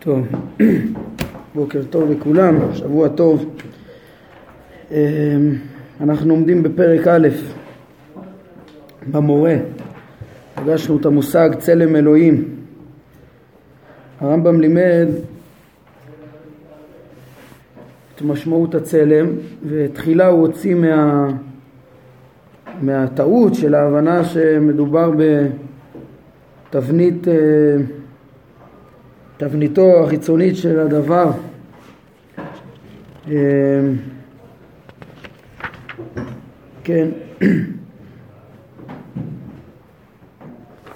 טוב, 0.00 0.26
בוקר 1.54 1.82
טוב 1.90 2.10
לכולם, 2.10 2.74
שבוע 2.74 3.08
טוב. 3.08 3.56
אמ, 4.90 4.96
אנחנו 6.00 6.34
עומדים 6.34 6.62
בפרק 6.62 7.06
א' 7.06 7.28
במורה, 9.10 9.56
פגשנו 10.54 10.96
את 10.96 11.06
המושג 11.06 11.50
צלם 11.58 11.96
אלוהים. 11.96 12.44
הרמב"ם 14.20 14.60
לימד 14.60 15.08
את 18.16 18.22
משמעות 18.22 18.74
הצלם 18.74 19.26
ותחילה 19.68 20.26
הוא 20.26 20.40
הוציא 20.40 20.74
מה, 20.74 21.28
מהטעות 22.82 23.54
של 23.54 23.74
ההבנה 23.74 24.24
שמדובר 24.24 25.10
בתבנית 26.70 27.28
אה, 27.28 27.34
תבניתו 29.38 30.04
החיצונית 30.04 30.56
של 30.56 30.80
הדבר. 30.80 31.30
אמ, 33.28 33.34
כן. 36.84 37.08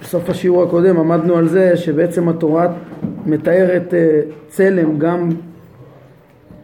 בסוף 0.01 0.29
השיעור 0.29 0.63
הקודם 0.63 0.99
עמדנו 0.99 1.35
על 1.35 1.47
זה 1.47 1.77
שבעצם 1.77 2.29
התורה 2.29 2.73
מתארת 3.25 3.93
אה, 3.93 4.21
צלם 4.47 4.99
גם, 4.99 5.29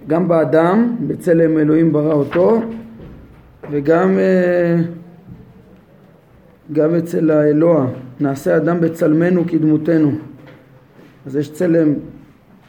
גם 0.07 0.27
באדם, 0.27 0.95
בצלם 1.07 1.57
אלוהים 1.57 1.93
ברא 1.93 2.13
אותו 2.13 2.61
וגם 3.71 4.17
אה, 4.17 4.75
גם 6.71 6.95
אצל 6.95 7.31
האלוה, 7.31 7.87
נעשה 8.19 8.57
אדם 8.57 8.81
בצלמנו 8.81 9.43
כדמותנו 9.47 10.11
אז 11.25 11.35
יש 11.35 11.51
צלם 11.51 11.93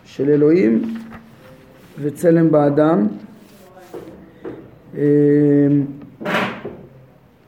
של 0.05 0.31
אלוהים 0.31 0.83
וצלם 2.01 2.51
באדם. 2.51 3.07
אמ, 4.95 5.01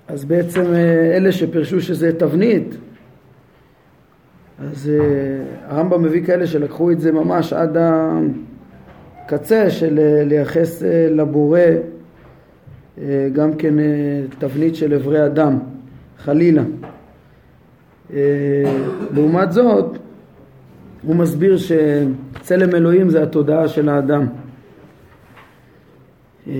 אז 0.08 0.24
בעצם 0.24 0.64
אה, 0.74 1.16
אלה 1.16 1.32
שפרשו 1.32 1.80
שזה 1.80 2.18
תבנית, 2.18 2.76
אז 4.58 4.90
אה, 4.90 5.44
הרמב"ם 5.68 6.02
מביא 6.02 6.24
כאלה 6.24 6.46
שלקחו 6.46 6.90
את 6.90 7.00
זה 7.00 7.12
ממש 7.12 7.52
עד 7.52 7.76
הקצה 7.80 9.70
של 9.70 9.98
אה, 9.98 10.24
לייחס 10.24 10.82
לבורא 11.10 11.60
גם 13.32 13.54
כן 13.54 13.74
תבנית 14.38 14.76
של 14.76 14.94
אברי 14.94 15.26
אדם, 15.26 15.58
חלילה. 16.18 16.62
לעומת 19.14 19.52
זאת, 19.52 19.98
הוא 21.02 21.16
מסביר 21.16 21.56
שצלם 21.56 22.74
אלוהים 22.74 23.10
זה 23.10 23.22
התודעה 23.22 23.68
של 23.68 23.88
האדם, 23.88 24.26
אה, 26.48 26.52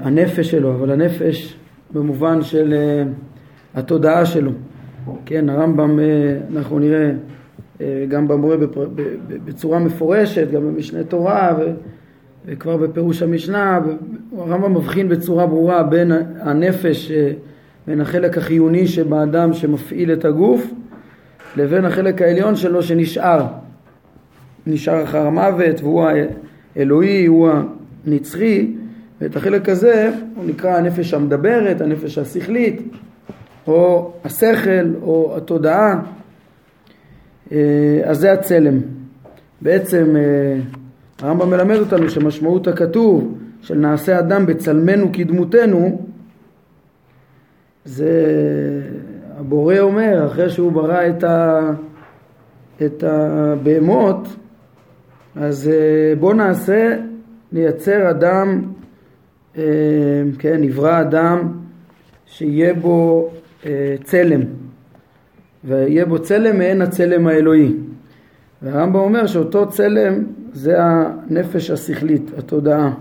הנפש 0.00 0.50
שלו, 0.50 0.74
אבל 0.74 0.90
הנפש 0.90 1.56
במובן 1.92 2.42
של 2.42 2.74
אה, 2.74 3.04
התודעה 3.74 4.26
שלו. 4.26 4.50
כן, 5.26 5.48
הרמב"ם, 5.48 5.98
אה, 6.00 6.38
אנחנו 6.56 6.78
נראה 6.78 7.12
גם 8.08 8.28
במורה 8.28 8.56
בצורה 9.44 9.78
מפורשת, 9.78 10.50
גם 10.50 10.62
במשנה 10.62 11.04
תורה 11.04 11.56
וכבר 12.46 12.76
בפירוש 12.76 13.22
המשנה, 13.22 13.80
הרמב"ם 14.38 14.74
מבחין 14.74 15.08
בצורה 15.08 15.46
ברורה 15.46 15.82
בין 15.82 16.12
הנפש, 16.40 17.12
בין 17.86 18.00
החלק 18.00 18.38
החיוני 18.38 18.86
שבאדם 18.86 19.52
שמפעיל 19.52 20.12
את 20.12 20.24
הגוף 20.24 20.72
לבין 21.56 21.84
החלק 21.84 22.22
העליון 22.22 22.56
שלו 22.56 22.82
שנשאר. 22.82 23.46
נשאר 24.66 25.04
אחר 25.04 25.26
המוות 25.26 25.80
והוא 25.80 26.06
האלוהי, 26.76 27.26
הוא 27.26 27.50
הנצחי 28.06 28.74
ואת 29.20 29.36
החלק 29.36 29.68
הזה 29.68 30.10
הוא 30.36 30.44
נקרא 30.44 30.76
הנפש 30.76 31.14
המדברת, 31.14 31.80
הנפש 31.80 32.18
השכלית 32.18 32.82
או 33.66 34.12
השכל 34.24 34.94
או 35.02 35.36
התודעה. 35.36 36.00
אה, 37.52 38.00
אז 38.04 38.18
זה 38.18 38.32
הצלם. 38.32 38.80
בעצם 39.60 40.16
אה, 40.16 40.60
הרמב"ם 41.22 41.50
מלמד 41.50 41.76
אותנו 41.76 42.10
שמשמעות 42.10 42.68
הכתוב 42.68 43.38
של 43.62 43.74
נעשה 43.74 44.18
אדם 44.18 44.46
בצלמנו 44.46 45.10
כדמותנו 45.12 46.06
זה 47.84 48.12
הבורא 49.38 49.78
אומר 49.78 50.26
אחרי 50.26 50.50
שהוא 50.50 50.72
ברא 50.72 51.08
את, 51.08 51.24
ה, 51.24 51.60
את 52.82 53.04
הבהמות 53.06 54.28
אז 55.36 55.68
אה, 55.68 56.14
בוא 56.20 56.34
נעשה, 56.34 56.96
נייצר 57.52 58.10
אדם, 58.10 58.62
אה, 59.58 59.62
כן, 60.38 60.60
נברא 60.60 61.00
אדם 61.00 61.52
שיהיה 62.26 62.74
בו 62.74 63.30
אה, 63.66 63.94
צלם, 64.04 64.40
ויהיה 65.64 66.04
בו 66.04 66.18
צלם 66.18 66.58
מעין 66.58 66.82
הצלם 66.82 67.26
האלוהי. 67.26 67.72
והרמב"ם 68.62 68.96
אומר 69.00 69.26
שאותו 69.26 69.68
צלם 69.68 70.24
זה 70.52 70.74
הנפש 70.78 71.70
השכלית, 71.70 72.30
התודעה. 72.38 72.94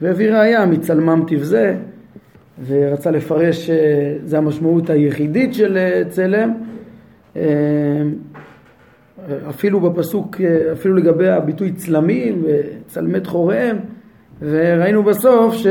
והביא 0.00 0.30
ראיה 0.30 0.66
מצלמם 0.66 1.24
תבזה, 1.26 1.76
ורצה 2.66 3.10
לפרש 3.10 3.70
שזה 3.70 4.38
המשמעות 4.38 4.90
היחידית 4.90 5.54
של 5.54 5.78
צלם. 6.08 6.52
אפילו 9.48 9.80
בפסוק, 9.80 10.36
אפילו 10.72 10.96
לגבי 10.96 11.28
הביטוי 11.28 11.72
צלמים 11.72 12.44
וצלמי 12.46 13.20
תחוריהם 13.20 13.76
וראינו 14.40 15.02
בסוף 15.02 15.54
ש... 15.54 15.66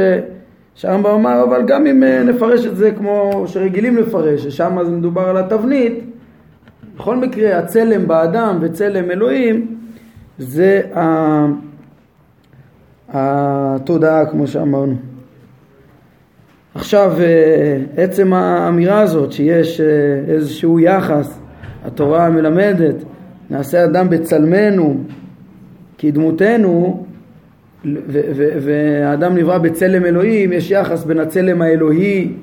שהרמב"ם 0.76 1.12
אמר 1.12 1.44
אבל 1.44 1.62
גם 1.68 1.88
אם 1.88 2.04
אה, 2.04 2.24
נפרש 2.24 2.66
את 2.66 2.76
זה 2.76 2.92
כמו 2.92 3.44
שרגילים 3.48 3.98
לפרש, 3.98 4.42
ששם 4.42 4.78
זה 4.84 4.92
מדובר 4.92 5.22
על 5.22 5.38
התבנית, 5.38 5.94
בכל 6.98 7.16
מקרה 7.16 7.58
הצלם 7.58 8.08
באדם 8.08 8.58
וצלם 8.62 9.12
אלוהים 9.12 9.78
זה 10.38 10.82
התודעה 13.10 14.26
כמו 14.26 14.48
שאמרנו. 14.48 14.96
עכשיו 16.76 17.14
אה, 17.20 17.78
עצם 17.98 18.34
האמירה 18.34 19.02
הזאת 19.02 19.32
שיש 19.32 19.82
אה, 19.82 19.88
איזשהו 20.28 20.80
יחס, 20.80 21.40
התורה 21.86 22.30
מלמדת 22.30 22.96
נעשה 23.52 23.86
אדם 23.86 24.10
בצלמנו 24.10 24.98
כדמותנו 25.98 27.06
והאדם 28.62 29.36
נברא 29.36 29.58
בצלם 29.58 30.06
אלוהים, 30.06 30.54
יש 30.54 30.72
יחס 30.72 31.04
בין 31.04 31.20
הצלם 31.20 31.62
האלוהי 31.62 32.34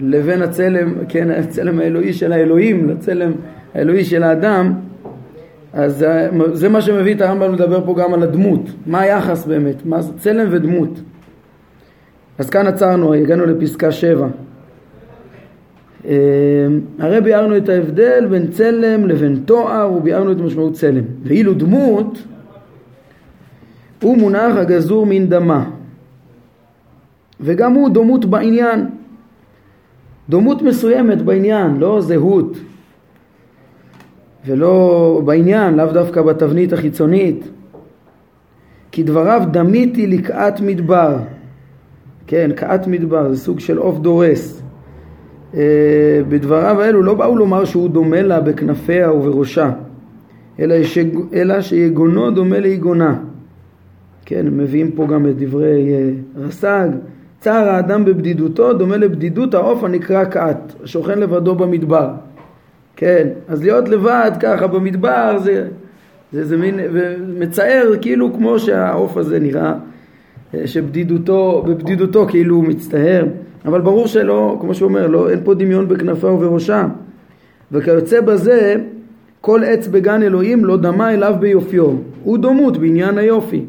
לבין 0.00 0.42
הצלם, 0.42 0.94
כן, 1.08 1.30
הצלם 1.30 1.78
האלוהי 1.78 2.12
של 2.12 2.32
האלוהים 2.32 2.88
לצלם 2.88 3.32
האלוהי 3.74 4.04
של 4.04 4.22
האדם. 4.22 4.72
אז 5.72 6.06
זה 6.52 6.68
מה 6.68 6.80
שמביא 6.80 7.14
את 7.14 7.20
הרמב"ם 7.20 7.54
לדבר 7.54 7.86
פה 7.86 7.94
גם 7.98 8.14
על 8.14 8.22
הדמות, 8.22 8.70
מה 8.86 9.00
היחס 9.00 9.46
באמת, 9.46 9.86
מה 9.86 10.02
זה 10.02 10.12
צלם 10.18 10.48
ודמות? 10.50 11.00
אז 12.38 12.50
כאן 12.50 12.66
עצרנו, 12.66 13.14
הגענו 13.14 13.46
לפסקה 13.46 13.92
שבע 13.92 14.26
הרי 16.98 17.20
ביארנו 17.24 17.56
את 17.56 17.68
ההבדל 17.68 18.26
בין 18.30 18.50
צלם 18.50 19.06
לבין 19.06 19.42
תואר 19.44 19.92
וביארנו 19.92 20.32
את 20.32 20.36
משמעות 20.36 20.72
צלם. 20.72 21.04
ואילו 21.22 21.54
דמות 21.54 22.22
הוא 24.02 24.18
מונח 24.18 24.56
הגזור 24.56 25.06
מן 25.06 25.26
דמה. 25.28 25.70
וגם 27.40 27.72
הוא 27.72 27.88
דומות 27.88 28.24
בעניין. 28.24 28.86
דומות 30.28 30.62
מסוימת 30.62 31.22
בעניין, 31.22 31.76
לא 31.76 32.00
זהות. 32.00 32.56
ולא 34.46 35.22
בעניין, 35.24 35.74
לאו 35.74 35.92
דווקא 35.92 36.22
בתבנית 36.22 36.72
החיצונית. 36.72 37.48
כי 38.92 39.02
דבריו 39.02 39.42
דמיתי 39.50 40.06
לקעת 40.06 40.60
מדבר. 40.60 41.16
כן, 42.26 42.50
קעת 42.56 42.86
מדבר 42.86 43.32
זה 43.32 43.40
סוג 43.40 43.60
של 43.60 43.78
עוף 43.78 43.98
דורס 43.98 44.62
בדבריו 46.28 46.80
האלו 46.80 47.02
לא 47.02 47.14
באו 47.14 47.36
לומר 47.36 47.64
שהוא 47.64 47.90
דומה 47.90 48.22
לה 48.22 48.40
בכנפיה 48.40 49.12
ובראשה, 49.12 49.70
אלא, 50.60 50.82
ש... 50.82 50.98
אלא 51.32 51.60
שיגונו 51.60 52.30
דומה 52.30 52.58
ליגונה. 52.58 53.18
כן, 54.24 54.46
מביאים 54.52 54.90
פה 54.90 55.06
גם 55.06 55.26
את 55.26 55.36
דברי 55.38 55.92
אה, 55.92 56.10
רס"ג. 56.36 56.88
צער 57.40 57.68
האדם 57.68 58.04
בבדידותו 58.04 58.72
דומה 58.72 58.96
לבדידות 58.96 59.54
העוף 59.54 59.84
הנקרא 59.84 60.24
קעת, 60.24 60.74
השוכן 60.84 61.18
לבדו 61.18 61.54
במדבר. 61.54 62.10
כן, 62.96 63.28
אז 63.48 63.62
להיות 63.62 63.88
לבד 63.88 64.30
ככה 64.40 64.66
במדבר 64.66 65.38
זה, 65.38 65.68
זה, 66.32 66.44
זה 66.44 66.56
מין, 66.56 66.80
מצער 67.38 67.92
כאילו 68.00 68.34
כמו 68.34 68.58
שהעוף 68.58 69.16
הזה 69.16 69.40
נראה, 69.40 69.74
אה, 70.54 70.66
שבדידותו, 70.66 71.64
בבדידותו 71.66 72.26
כאילו 72.28 72.56
הוא 72.56 72.64
מצטער. 72.64 73.26
אבל 73.64 73.80
ברור 73.80 74.06
שלא, 74.06 74.58
כמו 74.60 74.74
שהוא 74.74 74.88
אומר, 74.88 75.06
לא, 75.06 75.30
אין 75.30 75.40
פה 75.44 75.54
דמיון 75.54 75.88
בכנפה 75.88 76.26
ובראשה. 76.26 76.86
וכיוצא 77.72 78.20
בזה, 78.20 78.76
כל 79.40 79.64
עץ 79.64 79.86
בגן 79.86 80.22
אלוהים 80.22 80.64
לא 80.64 80.76
דמה 80.76 81.14
אליו 81.14 81.34
ביופיו, 81.40 81.90
הוא 82.24 82.38
דומות 82.38 82.76
בעניין 82.76 83.18
היופי. 83.18 83.64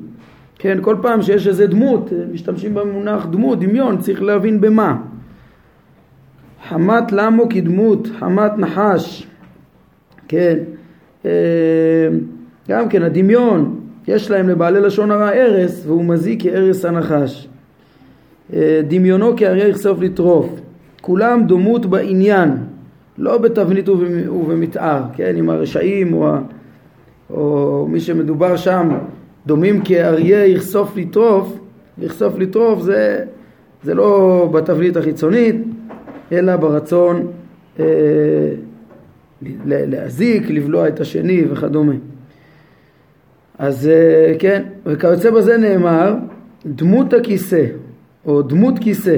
כן, 0.60 0.78
כל 0.82 0.96
פעם 1.02 1.22
שיש 1.22 1.48
איזה 1.48 1.68
דמות, 1.68 2.10
משתמשים 2.32 2.74
במונח 2.74 3.26
דמות, 3.26 3.60
דמיון, 3.60 3.98
צריך 3.98 4.22
להבין 4.22 4.62
במה. 4.62 4.98
חמת 6.70 7.12
למו 7.12 7.50
כדמות, 7.50 8.08
חמת 8.20 8.58
נחש, 8.58 9.28
כן, 10.28 10.58
אה, 11.26 11.32
גם 12.70 12.90
כן 12.90 13.04
הדמיון, 13.04 13.80
יש 14.08 14.32
להם 14.32 14.50
לבעלי 14.50 14.82
לשון 14.82 15.12
הרע 15.12 15.32
ארס 15.32 15.86
והוא 15.86 16.06
מזיק 16.06 16.44
כארס 16.44 16.86
הנחש. 16.86 17.48
אה, 18.54 18.82
דמיונו 18.88 19.38
כאריה 19.38 19.68
יכסוף 19.68 20.00
לטרוף. 20.02 20.50
כולם 21.02 21.44
דומות 21.48 21.86
בעניין, 21.86 22.50
לא 23.18 23.38
בתבנית 23.38 23.90
ובמתאר, 23.90 25.02
כן, 25.14 25.34
עם 25.38 25.50
הרשעים 25.50 26.14
או, 26.14 26.32
או 27.30 27.88
מי 27.90 28.00
שמדובר 28.00 28.58
שם 28.58 28.90
דומים 29.46 29.82
כאריה 29.82 30.46
יכסוף 30.46 30.98
לטרוף, 30.98 31.60
לכסוף 31.98 32.40
לטרוף 32.40 32.82
זה, 32.82 33.26
זה 33.84 33.94
לא 33.94 34.50
בתבנית 34.54 34.98
החיצונית, 34.98 35.56
אלא 36.32 36.56
ברצון 36.56 37.28
אה, 37.80 37.86
להזיק, 39.66 40.50
לבלוע 40.50 40.88
את 40.88 41.00
השני 41.00 41.44
וכדומה. 41.52 41.94
אז 43.58 43.88
אה, 43.88 44.34
כן, 44.40 44.64
וכיוצא 44.86 45.32
בזה 45.32 45.58
נאמר 45.58 46.16
דמות 46.66 47.14
הכיסא 47.14 47.66
או 48.26 48.42
דמות 48.42 48.80
כיסא 48.80 49.18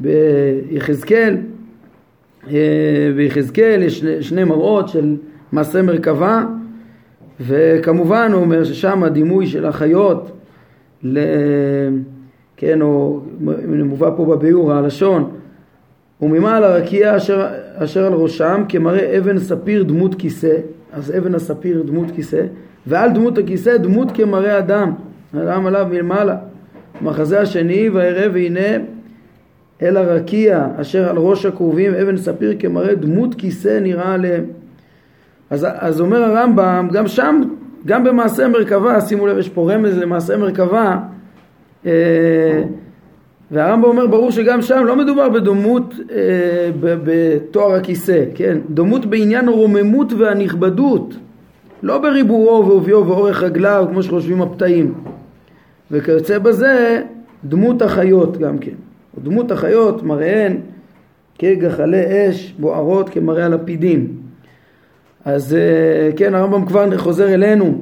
ביחזקאל, 0.00 1.36
אה, 2.50 3.10
ביחזקאל 3.16 3.82
יש 3.82 4.04
שני, 4.20 4.44
מראות 4.44 4.88
של 4.88 5.16
מעשה 5.52 5.82
מרכבה 5.82 6.44
וכמובן 7.40 8.30
הוא 8.32 8.40
אומר 8.40 8.64
ששם 8.64 9.04
הדימוי 9.04 9.46
של 9.46 9.66
החיות 9.66 10.30
ל... 11.02 11.18
כן, 12.56 12.82
או 12.82 13.20
מובא 13.84 14.10
פה 14.16 14.24
בביאור 14.24 14.72
הלשון 14.72 15.30
וממעל 16.22 16.64
הרקיע 16.64 17.16
אשר, 17.16 17.46
אשר 17.74 18.06
על 18.06 18.12
ראשם 18.12 18.62
כמראה 18.68 19.18
אבן 19.18 19.38
ספיר 19.38 19.82
דמות 19.82 20.14
כיסא 20.14 20.56
אז 20.92 21.16
אבן 21.18 21.34
הספיר 21.34 21.82
דמות 21.82 22.10
כיסא 22.10 22.42
ועל 22.86 23.12
דמות 23.12 23.38
הכיסא 23.38 23.76
דמות 23.76 24.08
כמראה 24.14 24.58
אדם 24.58 24.92
אדם 25.36 25.66
עליו 25.66 25.86
מלמעלה 25.90 26.36
מחזה 27.02 27.40
השני 27.40 27.88
וירא 27.88 28.28
והנה 28.32 28.84
אל 29.82 29.96
הרקיע 29.96 30.66
אשר 30.80 31.08
על 31.08 31.16
ראש 31.16 31.46
הכרובים 31.46 31.94
אבן 31.94 32.16
ספיר 32.16 32.56
כמראה 32.58 32.94
דמות 32.94 33.34
כיסא 33.34 33.78
נראה 33.80 34.14
עליהם 34.14 34.44
אז, 35.50 35.66
אז 35.78 36.00
אומר 36.00 36.22
הרמב"ם 36.22 36.88
גם 36.92 37.06
שם 37.06 37.42
גם 37.86 38.04
במעשה 38.04 38.48
מרכבה 38.48 39.00
שימו 39.00 39.26
לב 39.26 39.38
יש 39.38 39.48
פה 39.48 39.72
רמז 39.72 39.98
למעשה 39.98 40.36
מרכבה 40.36 40.98
אה, 41.86 42.62
והרמב"ם 43.50 43.84
אומר 43.84 44.06
ברור 44.06 44.30
שגם 44.30 44.62
שם 44.62 44.84
לא 44.86 44.96
מדובר 44.96 45.28
בדומות 45.28 45.94
אה, 46.10 46.70
בתואר 46.80 47.74
הכיסא, 47.74 48.24
כן? 48.34 48.58
דומות 48.70 49.06
בעניין 49.06 49.48
הרוממות 49.48 50.12
והנכבדות, 50.12 51.14
לא 51.82 51.98
בריבורו 51.98 52.66
ואוביו 52.66 53.06
ואורך 53.06 53.42
רגליו 53.42 53.86
כמו 53.90 54.02
שחושבים 54.02 54.42
הפתאים. 54.42 54.94
וכיוצא 55.90 56.38
בזה 56.38 57.02
דמות 57.44 57.82
החיות 57.82 58.36
גם 58.36 58.58
כן. 58.58 58.74
דמות 59.22 59.50
החיות 59.50 60.02
מראיהן 60.02 60.56
כגחלי 61.38 62.28
אש 62.30 62.54
בוערות 62.58 63.08
כמראה 63.08 63.44
הלפידים. 63.44 64.12
אז 65.24 65.54
אה, 65.54 66.10
כן 66.16 66.34
הרמב"ם 66.34 66.66
כבר 66.66 66.98
חוזר 66.98 67.34
אלינו 67.34 67.80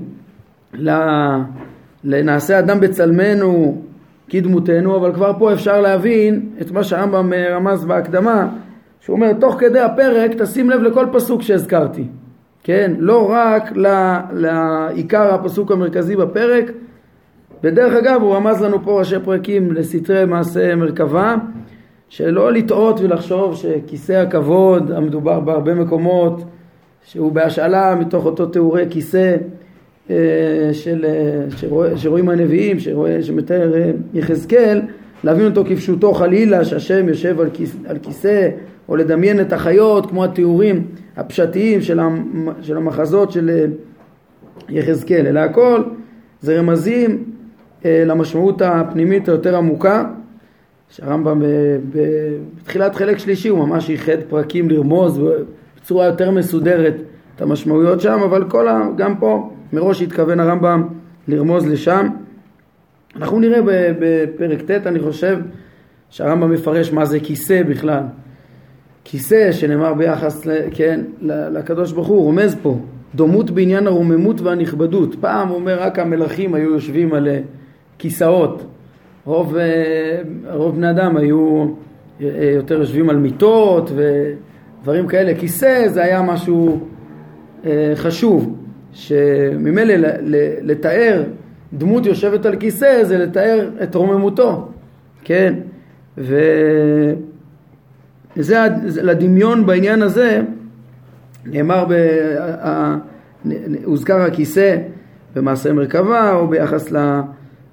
לנעשה 2.05 2.59
אדם 2.59 2.81
בצלמנו 2.81 3.83
כדמותנו, 4.29 4.97
אבל 4.97 5.15
כבר 5.15 5.33
פה 5.39 5.53
אפשר 5.53 5.81
להבין 5.81 6.49
את 6.61 6.71
מה 6.71 6.85
שהרמב"ם 6.85 7.33
אה, 7.33 7.57
רמז 7.57 7.85
בהקדמה, 7.85 8.49
שהוא 9.01 9.17
אומר 9.17 9.33
תוך 9.33 9.57
כדי 9.61 9.81
הפרק 9.81 10.31
תשים 10.39 10.71
לב 10.71 10.83
לכל 10.83 11.07
פסוק 11.13 11.43
שהזכרתי, 11.43 12.05
כן? 12.65 12.93
לא 12.99 13.31
רק 13.31 13.73
לעיקר 14.33 15.35
הפסוק 15.35 15.73
המרכזי 15.73 16.17
בפרק, 16.17 16.65
ודרך 17.67 17.95
אגב 17.95 18.23
הוא 18.23 18.35
רמז 18.35 18.63
לנו 18.63 18.85
פה 18.85 18.99
ראשי 18.99 19.17
פרקים 19.25 19.73
לסתרי 19.73 20.25
מעשה 20.25 20.75
מרכבה, 20.77 21.35
שלא 22.09 22.53
לטעות 22.53 23.01
ולחשוב 23.01 23.57
שכיסא 23.57 24.13
הכבוד 24.13 24.93
המדובר 24.93 25.41
בהרבה 25.41 25.75
מקומות 25.75 26.45
שהוא 27.05 27.33
בהשאלה 27.33 27.95
מתוך 27.95 28.25
אותו 28.25 28.47
תיאורי 28.47 28.87
כיסא 28.91 29.37
אה, 30.11 30.17
של, 30.73 31.05
אה, 31.05 31.51
שרואה, 31.57 31.97
שרואים 31.97 32.29
הנביאים, 32.29 32.81
שרואה, 32.81 33.23
שמתאר 33.23 33.75
אה, 33.75 33.91
יחזקאל, 34.15 34.83
להבין 35.25 35.47
אותו 35.47 35.65
כפשוטו 35.65 36.15
חלילה, 36.15 36.65
שהשם 36.65 37.09
יושב 37.09 37.41
על, 37.41 37.51
כיס, 37.53 37.77
על 37.87 37.99
כיסא, 37.99 38.49
או 38.89 38.97
לדמיין 38.97 39.41
את 39.41 39.53
החיות 39.53 40.07
כמו 40.11 40.25
התיאורים 40.25 40.87
הפשטיים 41.17 41.83
של, 41.83 42.01
של 42.63 42.77
המחזות 42.77 43.33
של 43.33 43.67
יחזקאל, 44.69 45.27
אלא 45.27 45.41
הכל 45.41 45.83
זה 46.41 46.59
רמזים 46.59 47.36
למשמעות 48.07 48.63
הפנימית 48.63 49.29
היותר 49.29 49.57
עמוקה, 49.57 50.05
שהרמב"ם 50.89 51.43
בתחילת 51.93 52.95
חלק 52.95 53.19
שלישי 53.19 53.49
הוא 53.49 53.59
ממש 53.59 53.89
ייחד 53.89 54.23
פרקים 54.29 54.71
לרמוז 54.71 55.21
בצורה 55.77 56.07
יותר 56.07 56.31
מסודרת 56.31 56.95
את 57.37 57.43
המשמעויות 57.43 58.01
שם, 58.01 58.21
אבל 58.25 58.45
כל 58.49 58.69
ה, 58.69 58.89
גם 58.97 59.17
פה 59.17 59.51
מראש 59.73 60.03
התכוון 60.03 60.41
הרמב"ם 60.41 60.89
לרמוז 61.29 61.67
לשם. 61.67 62.09
אנחנו 63.17 63.41
נראה 63.41 63.61
בפרק 64.01 64.63
ט', 64.63 64.87
אני 64.87 65.01
חושב, 65.01 65.39
שהרמב"ם 66.11 66.53
מפרש 66.53 66.93
מה 66.93 67.05
זה 67.05 67.21
כיסא 67.21 67.63
בכלל. 67.63 68.03
כיסא 69.05 69.53
שנאמר 69.53 69.95
ביחס, 69.95 70.47
כן, 70.71 71.01
לקדוש 71.23 71.93
ברוך 71.93 72.07
הוא, 72.07 72.23
רומז 72.23 72.57
פה, 72.63 72.79
דומות 73.15 73.51
בעניין 73.51 73.87
הרוממות 73.87 74.41
והנכבדות. 74.41 75.15
פעם 75.21 75.51
אומר 75.51 75.81
רק 75.81 75.99
המלכים 75.99 76.55
היו 76.55 76.71
יושבים 76.71 77.13
על 77.15 77.29
אה, 77.29 77.41
כיסאות. 77.99 78.67
רוב, 79.25 79.57
אה, 79.57 80.21
רוב 80.53 80.77
בני 80.77 80.91
אדם 80.91 81.17
היו 81.17 81.67
אה, 82.21 82.51
יותר 82.55 82.79
יושבים 82.79 83.11
על 83.11 83.17
מיטות 83.17 83.91
ודברים 83.91 85.07
כאלה. 85.07 85.35
כיסא 85.35 85.89
זה 85.89 86.03
היה 86.03 86.23
משהו 86.23 86.81
חשוב. 87.95 88.57
שממילא 88.97 89.95
לתאר 90.63 91.23
דמות 91.73 92.07
יושבת 92.07 92.47
על 92.47 92.57
כיסא 92.57 93.05
זה 93.05 93.19
לתאר 93.19 93.71
את 93.83 93.95
רוממותו, 93.95 94.69
כן? 95.25 95.55
וזה 96.19 96.67
לדמיון 99.03 99.67
בעניין 99.67 100.03
הזה 100.03 100.43
נאמר, 101.47 101.85
ב... 101.89 101.93
הוזכר 103.85 104.21
הכיסא 104.21 104.77
במעשה 105.35 105.73
מרכבה 105.73 106.33
או 106.35 106.49
ביחס 106.49 106.93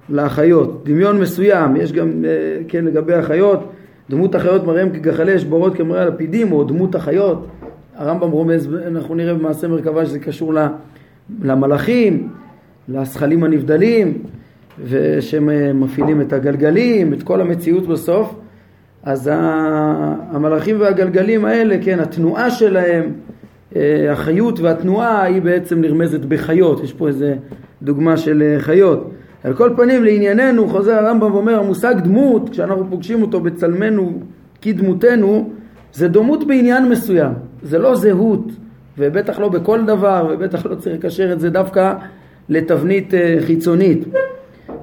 לאחיות. 0.09 0.83
דמיון 0.85 1.19
מסוים, 1.19 1.75
יש 1.75 1.91
גם, 1.91 2.25
אה, 2.25 2.63
כן, 2.67 2.85
לגבי 2.85 3.13
החיות, 3.13 3.71
דמות 4.09 4.35
החיות 4.35 4.65
מראים 4.65 4.89
כגחלי 4.89 5.35
אשבורות 5.35 5.75
כמראה 5.75 6.01
הלפידים 6.01 6.51
או 6.51 6.63
דמות 6.63 6.95
החיות, 6.95 7.47
הרמב"ם 7.95 8.31
רומז, 8.31 8.75
אנחנו 8.87 9.15
נראה 9.15 9.33
במעשה 9.33 9.67
מרכבה 9.67 10.05
שזה 10.05 10.19
קשור. 10.19 10.53
למלאכים, 11.43 12.29
לזכלים 12.89 13.43
הנבדלים, 13.43 14.17
ושהם 14.85 15.49
אה, 15.49 15.73
מפעילים 15.73 16.21
את 16.21 16.33
הגלגלים, 16.33 17.13
את 17.13 17.23
כל 17.23 17.41
המציאות 17.41 17.87
בסוף, 17.87 18.35
אז 19.03 19.29
המלאכים 19.33 20.79
והגלגלים 20.79 21.45
האלה, 21.45 21.77
כן, 21.81 21.99
התנועה 21.99 22.51
שלהם, 22.51 23.11
אה, 23.75 24.11
החיות 24.11 24.59
והתנועה 24.59 25.23
היא 25.23 25.41
בעצם 25.41 25.81
נרמזת 25.81 26.19
בחיות, 26.19 26.83
יש 26.83 26.93
פה 26.93 27.07
איזה 27.07 27.35
דוגמה 27.81 28.17
של 28.17 28.55
חיות. 28.59 29.11
על 29.43 29.53
כל 29.53 29.73
פנים 29.75 30.03
לענייננו 30.03 30.67
חוזר 30.67 30.93
הרמב"ם 30.93 31.33
ואומר 31.33 31.59
המושג 31.59 31.95
דמות 32.03 32.49
כשאנחנו 32.49 32.85
פוגשים 32.89 33.21
אותו 33.21 33.39
בצלמנו 33.39 34.19
כדמותנו 34.61 35.49
זה 35.93 36.07
דומות 36.07 36.47
בעניין 36.47 36.89
מסוים, 36.89 37.33
זה 37.63 37.79
לא 37.79 37.95
זהות, 37.95 38.51
ובטח 38.97 39.39
לא 39.39 39.49
בכל 39.49 39.85
דבר, 39.85 40.29
ובטח 40.31 40.65
לא 40.65 40.75
צריך 40.75 40.95
לקשר 40.95 41.33
את 41.33 41.39
זה 41.39 41.49
דווקא 41.49 41.93
לתבנית 42.49 43.13
אה, 43.13 43.37
חיצונית. 43.39 44.05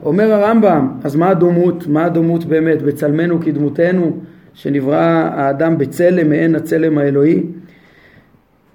אומר 0.02 0.32
הרמב"ם, 0.32 0.88
אז 1.04 1.16
מה 1.16 1.28
הדומות? 1.28 1.86
מה 1.86 2.04
הדומות 2.04 2.44
באמת? 2.44 2.82
בצלמנו 2.82 3.40
כדמותנו, 3.40 4.16
שנברא 4.54 5.30
האדם 5.34 5.78
בצלם 5.78 6.28
מעין 6.28 6.54
הצלם 6.54 6.98
האלוהי. 6.98 7.42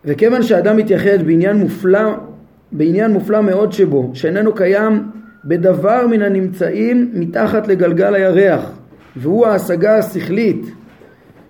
וכיוון 0.05 0.43
שהאדם 0.43 0.77
מתייחד 0.77 1.23
בעניין 1.25 1.57
מופלא, 1.57 2.13
בעניין 2.71 3.11
מופלא 3.11 3.41
מאוד 3.41 3.73
שבו, 3.73 4.11
שאיננו 4.13 4.55
קיים 4.55 5.03
בדבר 5.45 6.07
מן 6.07 6.21
הנמצאים 6.21 7.11
מתחת 7.13 7.67
לגלגל 7.67 8.15
הירח, 8.15 8.71
והוא 9.15 9.45
ההשגה 9.45 9.97
השכלית, 9.97 10.65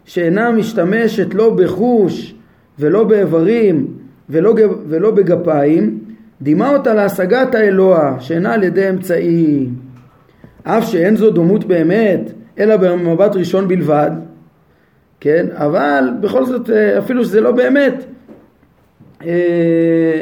שאינה 0.05 0.51
משתמשת 0.51 1.33
לא 1.33 1.55
בחוש 1.55 2.35
ולא 2.79 3.03
באיברים 3.03 3.87
ולא, 4.29 4.55
ולא 4.87 5.11
בגפיים, 5.11 5.99
דימה 6.41 6.69
אותה 6.69 6.93
להשגת 6.93 7.55
האלוה 7.55 8.15
שאינה 8.19 8.53
על 8.53 8.63
ידי 8.63 8.89
אמצעי. 8.89 9.67
אף 10.63 10.89
שאין 10.89 11.15
זו 11.15 11.31
דומות 11.31 11.65
באמת, 11.65 12.31
אלא 12.59 12.77
במבט 12.77 13.35
ראשון 13.35 13.67
בלבד, 13.67 14.11
כן? 15.19 15.45
אבל 15.51 16.09
בכל 16.21 16.45
זאת, 16.45 16.69
אה, 16.69 16.99
אפילו 16.99 17.23
שזה 17.23 17.41
לא 17.41 17.51
באמת, 17.51 18.05
אה, 19.25 20.21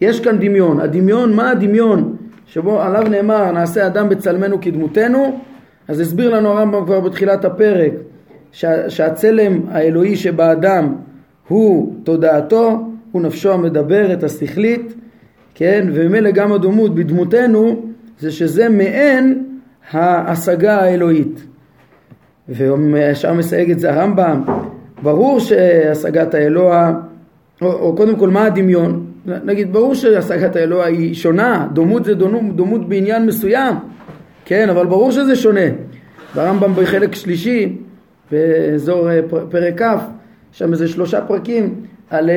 יש 0.00 0.20
כאן 0.20 0.38
דמיון. 0.38 0.80
הדמיון, 0.80 1.32
מה 1.32 1.50
הדמיון 1.50 2.16
שבו 2.48 2.80
עליו 2.80 3.02
נאמר 3.10 3.52
נעשה 3.52 3.86
אדם 3.86 4.08
בצלמנו 4.08 4.60
כדמותנו? 4.60 5.40
אז 5.88 6.00
הסביר 6.00 6.34
לנו 6.34 6.48
הרמב"ם 6.48 6.84
כבר 6.84 7.00
בתחילת 7.00 7.44
הפרק 7.44 7.92
שה, 8.52 8.90
שהצלם 8.90 9.60
האלוהי 9.70 10.16
שבאדם 10.16 10.94
הוא 11.48 11.94
תודעתו, 12.04 12.88
הוא 13.12 13.22
נפשו 13.22 13.52
המדברת, 13.52 14.22
השכלית, 14.22 14.94
כן? 15.54 15.88
וממילא 15.92 16.30
גם 16.30 16.52
הדומות 16.52 16.94
בדמותנו 16.94 17.82
זה 18.18 18.32
שזה 18.32 18.68
מעין 18.68 19.44
ההשגה 19.90 20.76
האלוהית. 20.80 21.44
ושם 22.48 23.36
מסייג 23.38 23.70
את 23.70 23.78
זה 23.78 23.92
הרמב"ם, 23.94 24.42
ברור 25.02 25.40
שהשגת 25.40 26.34
האלוה, 26.34 26.92
או, 27.62 27.72
או 27.72 27.96
קודם 27.96 28.16
כל 28.16 28.30
מה 28.30 28.44
הדמיון? 28.44 29.07
נגיד 29.44 29.72
ברור 29.72 29.94
שהשגת 29.94 30.56
האלוה 30.56 30.86
היא 30.86 31.14
שונה, 31.14 31.68
דומות 31.72 32.04
זה 32.04 32.14
דומות, 32.14 32.56
דומות 32.56 32.88
בעניין 32.88 33.26
מסוים, 33.26 33.74
כן, 34.44 34.68
אבל 34.68 34.86
ברור 34.86 35.12
שזה 35.12 35.36
שונה. 35.36 35.66
ברמב"ם 36.34 36.72
בחלק 36.74 37.14
שלישי, 37.14 37.76
באזור 38.30 39.10
אה, 39.10 39.20
פרק 39.50 39.82
כ', 39.82 39.84
שם 40.52 40.72
איזה 40.72 40.88
שלושה 40.88 41.20
פרקים 41.20 41.74
על, 42.10 42.30
אה, 42.30 42.36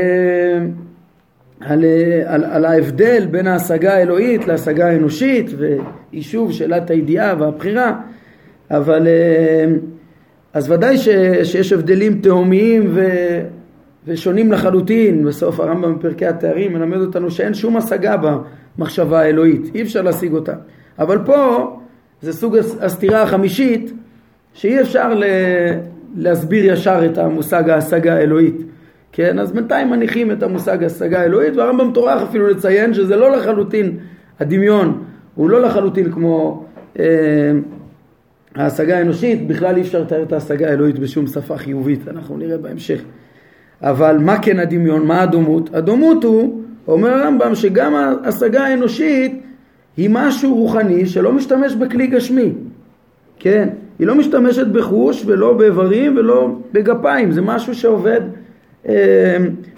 על, 1.59 1.85
אה, 1.85 2.21
על, 2.25 2.43
על 2.45 2.65
ההבדל 2.65 3.27
בין 3.31 3.47
ההשגה 3.47 3.93
האלוהית 3.93 4.47
להשגה 4.47 4.87
האנושית 4.87 5.49
ויישוב 5.57 6.51
שאלת 6.51 6.89
הידיעה 6.89 7.35
והבחירה, 7.39 7.99
אבל 8.71 9.07
אז 10.53 10.71
ודאי 10.71 10.97
ש, 10.97 11.09
שיש 11.43 11.73
הבדלים 11.73 12.21
תהומיים 12.21 12.91
ו, 12.93 13.09
ושונים 14.07 14.51
לחלוטין, 14.51 15.25
בסוף 15.25 15.59
הרמב"ם 15.59 15.97
בפרקי 15.97 16.25
התארים 16.25 16.73
מלמד 16.73 16.97
אותנו 16.97 17.31
שאין 17.31 17.53
שום 17.53 17.77
השגה 17.77 18.15
במחשבה 18.77 19.19
האלוהית, 19.19 19.75
אי 19.75 19.81
אפשר 19.81 20.01
להשיג 20.01 20.33
אותה. 20.33 20.53
אבל 20.99 21.17
פה 21.25 21.71
זה 22.21 22.33
סוג 22.33 22.57
הסתירה 22.81 23.21
החמישית 23.21 23.93
שאי 24.53 24.81
אפשר. 24.81 25.13
להסביר 26.15 26.71
ישר 26.73 27.05
את 27.05 27.17
המושג 27.17 27.69
ההשגה 27.69 28.15
האלוהית. 28.15 28.55
כן, 29.11 29.39
אז 29.39 29.51
בינתיים 29.51 29.89
מניחים 29.89 30.31
את 30.31 30.43
המושג 30.43 30.83
ההשגה 30.83 31.21
האלוהית 31.21 31.55
והרמב"ם 31.55 31.91
טורח 31.93 32.21
אפילו 32.21 32.47
לציין 32.47 32.93
שזה 32.93 33.15
לא 33.15 33.37
לחלוטין, 33.37 33.97
הדמיון 34.39 35.03
הוא 35.35 35.49
לא 35.49 35.61
לחלוטין 35.61 36.11
כמו 36.11 36.65
אה, 36.99 37.05
ההשגה 38.55 38.97
האנושית, 38.97 39.47
בכלל 39.47 39.75
אי 39.75 39.81
אפשר 39.81 40.01
לתאר 40.01 40.23
את 40.23 40.33
ההשגה 40.33 40.69
האלוהית 40.69 40.99
בשום 40.99 41.27
שפה 41.27 41.57
חיובית, 41.57 42.07
אנחנו 42.07 42.37
נראה 42.37 42.57
בהמשך. 42.57 43.01
אבל 43.83 44.17
מה 44.17 44.39
כן 44.41 44.59
הדמיון, 44.59 45.05
מה 45.05 45.21
הדומות? 45.21 45.69
הדומות 45.73 46.23
הוא, 46.23 46.61
אומר 46.87 47.13
הרמב"ם, 47.13 47.55
שגם 47.55 47.95
ההשגה 47.95 48.63
האנושית 48.63 49.41
היא 49.97 50.09
משהו 50.11 50.55
רוחני 50.55 51.05
שלא 51.05 51.33
משתמש 51.33 51.75
בכלי 51.75 52.07
גשמי, 52.07 52.53
כן? 53.39 53.69
היא 53.99 54.07
לא 54.07 54.15
משתמשת 54.15 54.67
בחוש 54.67 55.23
ולא 55.25 55.53
באיברים 55.53 56.17
ולא 56.17 56.55
בגפיים, 56.73 57.31
זה 57.31 57.41
משהו 57.41 57.75
שעובד 57.75 58.21
אה, 58.89 59.37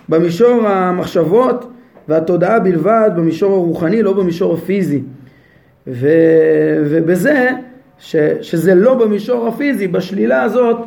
במישור 0.10 0.68
המחשבות 0.68 1.72
והתודעה 2.08 2.60
בלבד, 2.60 3.10
במישור 3.16 3.54
הרוחני, 3.54 4.04
לא 4.04 4.14
במישור 4.14 4.54
הפיזי. 4.54 5.02
ו, 5.88 6.08
ובזה, 6.86 7.50
ש, 8.00 8.16
שזה 8.42 8.76
לא 8.76 8.96
במישור 8.96 9.48
הפיזי, 9.48 9.88
בשלילה 9.88 10.42
הזאת, 10.42 10.78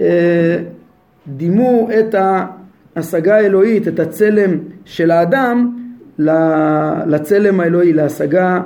אה, 0.00 0.56
דימו 1.26 1.88
את 1.98 2.14
ההשגה 2.96 3.36
האלוהית, 3.36 3.88
את 3.88 4.00
הצלם 4.00 4.58
של 4.84 5.10
האדם, 5.10 5.76
לצלם 7.06 7.60
האלוהי, 7.60 7.92
להשגה 7.92 8.60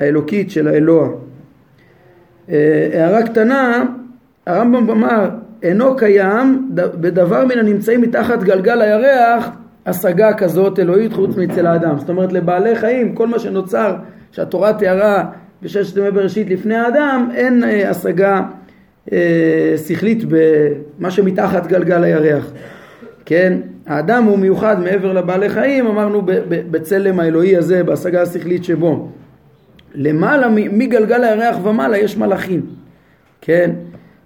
האלוקית 0.00 0.50
של 0.50 0.68
האלוה. 0.68 1.08
אה, 2.50 2.88
הערה 2.92 3.22
קטנה, 3.22 3.84
הרמב"ם 4.46 4.90
אמר, 4.90 5.30
אינו 5.62 5.96
קיים 5.96 6.70
בדבר 6.74 7.44
מן 7.44 7.58
הנמצאים 7.58 8.00
מתחת 8.00 8.42
גלגל 8.42 8.80
הירח 8.80 9.50
השגה 9.86 10.32
כזאת 10.32 10.78
אלוהית 10.78 11.12
חוץ 11.12 11.36
מאצל 11.36 11.66
האדם. 11.66 11.98
זאת 11.98 12.08
אומרת 12.08 12.32
לבעלי 12.32 12.76
חיים, 12.76 13.14
כל 13.14 13.26
מה 13.26 13.38
שנוצר, 13.38 13.96
שהתורה 14.32 14.72
תיארה 14.72 15.24
בששת 15.62 15.96
ימי 15.96 16.10
בראשית 16.10 16.50
לפני 16.50 16.76
האדם, 16.76 17.28
אין 17.34 17.64
אה, 17.64 17.90
השגה 17.90 18.42
אה, 19.12 19.74
שכלית 19.86 20.24
במה 20.28 21.10
שמתחת 21.10 21.66
גלגל 21.66 22.04
הירח. 22.04 22.50
כן, 23.30 23.58
האדם 23.86 24.24
הוא 24.24 24.38
מיוחד 24.38 24.80
מעבר 24.80 25.12
לבעלי 25.12 25.48
חיים, 25.48 25.86
אמרנו 25.86 26.22
בצלם 26.48 27.20
האלוהי 27.20 27.56
הזה, 27.56 27.82
בהשגה 27.84 28.22
השכלית 28.22 28.64
שבו. 28.64 29.08
למעלה, 29.94 30.48
מגלגל 30.48 31.24
הירח 31.24 31.56
ומעלה 31.64 31.98
יש 31.98 32.16
מלאכים, 32.16 32.66
כן? 33.40 33.70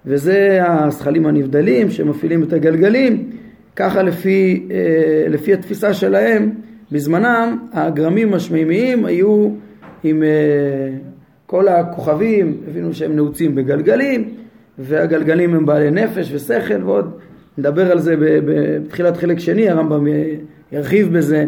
וזה 0.07 0.59
הזכלים 0.67 1.27
הנבדלים 1.27 1.91
שמפעילים 1.91 2.43
את 2.43 2.53
הגלגלים, 2.53 3.31
ככה 3.77 4.03
לפי, 4.03 4.69
אה, 4.71 5.29
לפי 5.29 5.53
התפיסה 5.53 5.95
שלהם, 5.95 6.51
בזמנם 6.93 7.59
הגרמים 7.73 8.35
השמימיים 8.35 9.05
היו 9.05 9.49
עם 10.05 10.23
אה, 10.23 10.29
כל 11.47 11.69
הכוכבים, 11.69 12.57
הבינו 12.69 12.95
שהם 12.95 13.17
נעוצים 13.17 13.55
בגלגלים, 13.55 14.35
והגלגלים 14.79 15.55
הם 15.55 15.67
בעלי 15.67 15.91
נפש 15.91 16.33
ושכל 16.33 16.85
ועוד 16.85 17.19
נדבר 17.59 17.93
על 17.93 17.99
זה 17.99 18.15
בתחילת 18.19 19.17
חלק 19.17 19.39
שני, 19.39 19.69
הרמב"ם 19.69 20.07
ירחיב 20.73 21.17
בזה 21.17 21.45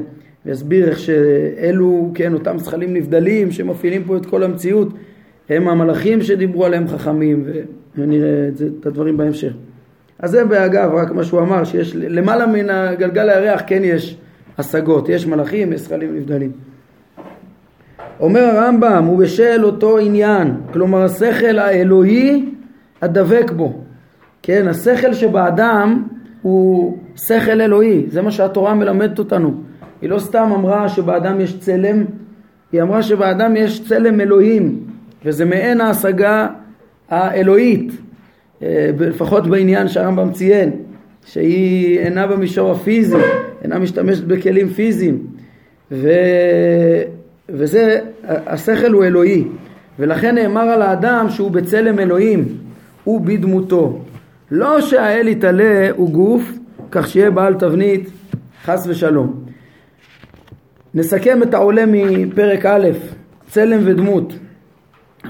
ויסביר 0.47 0.89
איך 0.89 0.99
שאלו, 0.99 2.11
כן, 2.15 2.35
אותם 2.35 2.59
זכלים 2.59 2.95
נבדלים 2.95 3.51
שמפעילים 3.51 4.05
פה 4.05 4.17
את 4.17 4.27
כל 4.27 4.43
המציאות, 4.43 4.89
הם 5.49 5.69
המלאכים 5.69 6.23
שדיברו 6.23 6.65
עליהם 6.65 6.89
חכמים, 6.89 7.45
ונראה 7.99 8.49
את, 8.49 8.57
זה, 8.57 8.69
את 8.81 8.87
הדברים 8.87 9.17
בהמשך. 9.17 9.53
אז 10.19 10.31
זה 10.31 10.45
באגב, 10.45 10.91
רק 10.95 11.11
מה 11.11 11.25
שהוא 11.25 11.41
אמר, 11.41 11.65
שיש 11.65 11.97
למעלה 11.97 12.47
מן 12.47 12.71
הגלגל 12.71 13.31
הירח 13.31 13.63
כן 13.67 13.81
יש 13.85 14.17
השגות, 14.59 15.09
יש 15.09 15.27
מלאכים, 15.27 15.73
יש 15.73 15.81
זכלים 15.81 16.17
נבדלים. 16.17 16.53
אומר 18.21 18.41
הרמב"ם, 18.41 19.05
הוא 19.05 19.19
בשל 19.19 19.65
אותו 19.65 19.99
עניין, 19.99 20.55
כלומר 20.73 21.03
השכל 21.03 21.59
האלוהי 21.59 22.45
הדבק 23.03 23.51
בו. 23.57 23.86
כן, 24.47 24.69
השכל 24.69 25.15
שבאדם 25.15 26.03
הוא 26.43 26.99
שכל 27.17 27.61
אלוהי, 27.61 28.05
זה 28.09 28.23
מה 28.23 28.31
שהתורה 28.31 28.75
מלמדת 28.75 29.19
אותנו. 29.19 29.55
היא 30.03 30.11
לא 30.11 30.19
סתם 30.19 30.51
אמרה 30.55 30.89
שבאדם 30.89 31.41
יש 31.41 31.59
צלם, 31.59 32.05
היא 32.73 32.83
אמרה 32.83 33.03
שבאדם 33.03 33.57
יש 33.57 33.85
צלם 33.89 34.21
אלוהים, 34.21 34.81
וזה 35.25 35.45
מעין 35.45 35.81
ההשגה 35.81 36.47
האלוהית, 37.09 37.93
אה, 38.63 38.91
לפחות 39.01 39.47
בעניין 39.47 39.89
שהרמב"ם 39.89 40.33
ציין, 40.33 40.71
שהיא 41.27 41.99
אינה 41.99 42.27
במישור 42.27 42.71
הפיזי, 42.71 43.17
אינה 43.63 43.79
משתמשת 43.79 44.25
בכלים 44.25 44.69
פיזיים, 44.69 45.27
ו... 45.93 46.11
וזה, 47.49 48.01
השכל 48.25 48.93
הוא 48.93 49.05
אלוהי, 49.05 49.45
ולכן 49.99 50.35
נאמר 50.35 50.61
על 50.61 50.83
האדם 50.83 51.27
שהוא 51.31 51.51
בצלם 51.51 51.99
אלוהים, 51.99 52.45
הוא 53.05 53.21
בדמותו. 53.21 54.01
לא 54.51 54.81
שהאל 54.81 55.29
יתעלה 55.29 55.89
הוא 55.97 56.11
גוף, 56.11 56.53
כך 56.91 57.09
שיהיה 57.09 57.31
בעל 57.31 57.55
תבנית, 57.55 58.11
חס 58.65 58.87
ושלום. 58.89 59.45
נסכם 60.95 61.43
את 61.43 61.55
העולה 61.55 61.85
מפרק 61.87 62.67
א', 62.67 62.89
צלם 63.49 63.81
ודמות. 63.85 64.33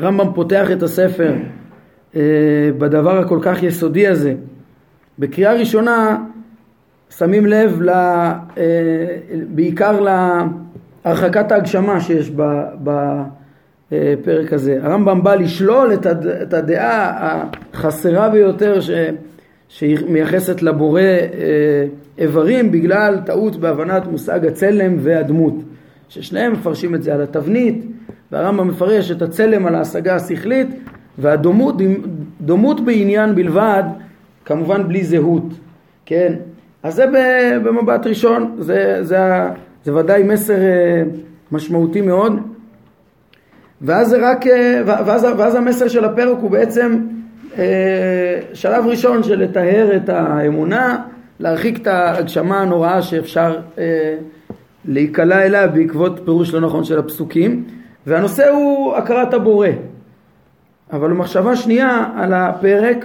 רמב"ם 0.00 0.32
פותח 0.34 0.70
את 0.72 0.82
הספר 0.82 1.34
אה, 2.16 2.20
בדבר 2.78 3.18
הכל 3.18 3.38
כך 3.42 3.62
יסודי 3.62 4.06
הזה. 4.06 4.34
בקריאה 5.18 5.52
ראשונה 5.52 6.24
שמים 7.10 7.46
לב 7.46 7.82
ל, 7.82 7.90
אה, 7.90 8.34
בעיקר 9.48 10.00
להרחקת 11.04 11.52
ההגשמה 11.52 12.00
שיש 12.00 12.30
בפרק 13.92 14.52
הזה. 14.52 14.78
הרמב"ם 14.82 15.22
בא 15.22 15.34
לשלול 15.34 15.92
את 16.42 16.54
הדעה 16.54 17.44
החסרה 17.72 18.28
ביותר 18.28 18.80
ש... 18.80 18.90
שהיא 19.68 19.98
מייחסת 20.08 20.62
לבורא 20.62 21.00
אה, 21.00 21.86
איברים 22.18 22.72
בגלל 22.72 23.18
טעות 23.26 23.56
בהבנת 23.56 24.06
מושג 24.06 24.46
הצלם 24.46 24.96
והדמות 24.98 25.54
ששניהם 26.08 26.52
מפרשים 26.52 26.94
את 26.94 27.02
זה 27.02 27.14
על 27.14 27.22
התבנית 27.22 27.84
והרמב"ם 28.32 28.68
מפרש 28.68 29.10
את 29.10 29.22
הצלם 29.22 29.66
על 29.66 29.74
ההשגה 29.74 30.14
השכלית 30.14 30.68
והדומות 31.18 31.74
דומות 32.40 32.84
בעניין 32.84 33.34
בלבד 33.34 33.82
כמובן 34.44 34.88
בלי 34.88 35.04
זהות 35.04 35.52
כן 36.06 36.32
אז 36.82 36.94
זה 36.94 37.06
במבט 37.64 38.06
ראשון 38.06 38.56
זה, 38.58 38.98
זה, 39.02 39.18
זה 39.84 39.94
ודאי 39.94 40.22
מסר 40.22 40.54
משמעותי 41.52 42.00
מאוד. 42.00 42.32
ואז 43.82 44.08
זה 44.08 44.30
רק, 44.30 44.44
ואז, 44.86 45.26
ואז 45.38 45.54
המסר 45.54 45.88
של 45.88 46.04
הפרק 46.04 46.38
הוא 46.40 46.50
בעצם 46.50 47.06
שלב 48.52 48.86
ראשון 48.86 49.22
של 49.22 49.42
לטהר 49.42 49.96
את 49.96 50.08
האמונה, 50.08 50.98
להרחיק 51.40 51.78
את 51.82 51.86
ההגשמה 51.86 52.60
הנוראה 52.60 53.02
שאפשר 53.02 53.60
להיקלע 54.84 55.42
אליה 55.42 55.66
בעקבות 55.66 56.20
פירוש 56.24 56.54
לא 56.54 56.60
נכון 56.60 56.84
של 56.84 56.98
הפסוקים. 56.98 57.64
והנושא 58.06 58.48
הוא 58.48 58.96
הכרת 58.96 59.34
הבורא. 59.34 59.68
אבל 60.92 61.10
במחשבה 61.10 61.56
שנייה 61.56 62.04
על 62.16 62.32
הפרק 62.34 63.04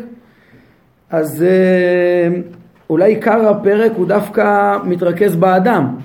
אז 1.09 1.43
אה, 1.43 2.41
אולי 2.89 3.09
עיקר 3.09 3.49
הפרק 3.49 3.91
הוא 3.95 4.07
דווקא 4.07 4.77
מתרכז 4.83 5.35
באדם. 5.35 5.95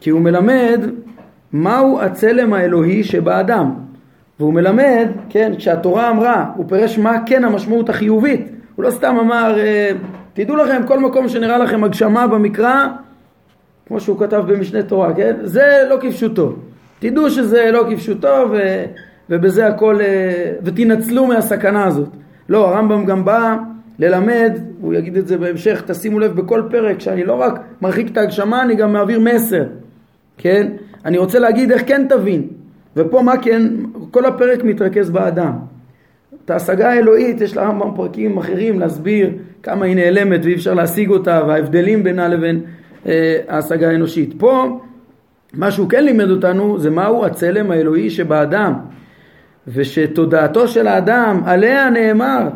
כי 0.00 0.10
הוא 0.10 0.20
מלמד 0.20 0.80
מהו 1.52 2.00
הצלם 2.00 2.52
האלוהי 2.52 3.04
שבאדם 3.04 3.74
והוא 4.40 4.54
מלמד, 4.54 5.08
כן, 5.28 5.52
כשהתורה 5.58 6.10
אמרה, 6.10 6.50
הוא 6.56 6.64
פירש 6.68 6.98
מה 6.98 7.18
כן 7.26 7.44
המשמעות 7.44 7.88
החיובית 7.88 8.50
הוא 8.74 8.84
לא 8.84 8.90
סתם 8.90 9.16
אמר, 9.20 9.58
אה, 9.58 9.90
תדעו 10.32 10.56
לכם, 10.56 10.82
כל 10.86 10.98
מקום 11.00 11.28
שנראה 11.28 11.58
לכם 11.58 11.84
הגשמה 11.84 12.26
במקרא 12.26 12.86
כמו 13.86 14.00
שהוא 14.00 14.18
כתב 14.18 14.42
במשנה 14.46 14.82
תורה, 14.82 15.14
כן? 15.14 15.36
זה 15.42 15.86
לא 15.90 15.96
כפשוטו. 16.00 16.52
תדעו 16.98 17.30
שזה 17.30 17.70
לא 17.72 17.84
כפשוטו 17.90 18.46
ו, 18.50 18.84
ובזה 19.30 19.66
הכל, 19.66 20.00
אה, 20.00 20.52
ותנצלו 20.62 21.26
מהסכנה 21.26 21.84
הזאת. 21.84 22.08
לא, 22.48 22.68
הרמב"ם 22.68 23.04
גם 23.04 23.24
בא 23.24 23.56
ללמד, 23.98 24.58
הוא 24.80 24.94
יגיד 24.94 25.16
את 25.16 25.28
זה 25.28 25.38
בהמשך, 25.38 25.82
תשימו 25.86 26.18
לב 26.18 26.32
בכל 26.32 26.62
פרק 26.70 27.00
שאני 27.00 27.24
לא 27.24 27.34
רק 27.34 27.60
מרחיק 27.82 28.12
את 28.12 28.16
ההגשמה, 28.16 28.62
אני 28.62 28.74
גם 28.74 28.92
מעביר 28.92 29.20
מסר, 29.20 29.64
כן? 30.38 30.68
אני 31.04 31.18
רוצה 31.18 31.38
להגיד 31.38 31.72
איך 31.72 31.82
כן 31.86 32.06
תבין. 32.08 32.59
ופה 32.96 33.22
מה 33.22 33.36
כן, 33.42 33.62
כל 34.10 34.24
הפרק 34.24 34.64
מתרכז 34.64 35.10
באדם. 35.10 35.52
את 36.44 36.50
ההשגה 36.50 36.90
האלוהית, 36.90 37.40
יש 37.40 37.56
לרמב"ם 37.56 37.90
פרקים 37.96 38.38
אחרים 38.38 38.80
להסביר 38.80 39.30
כמה 39.62 39.84
היא 39.84 39.96
נעלמת 39.96 40.40
ואי 40.44 40.54
אפשר 40.54 40.74
להשיג 40.74 41.10
אותה 41.10 41.42
וההבדלים 41.46 42.04
בינה 42.04 42.28
לבין 42.28 42.60
אה, 43.06 43.38
ההשגה 43.48 43.90
האנושית. 43.90 44.34
פה 44.38 44.80
מה 45.54 45.70
שהוא 45.70 45.88
כן 45.88 46.04
לימד 46.04 46.30
אותנו 46.30 46.78
זה 46.78 46.90
מהו 46.90 47.24
הצלם 47.24 47.70
האלוהי 47.70 48.10
שבאדם 48.10 48.74
ושתודעתו 49.68 50.68
של 50.68 50.86
האדם 50.86 51.42
עליה 51.44 51.90
נאמר 51.90 52.48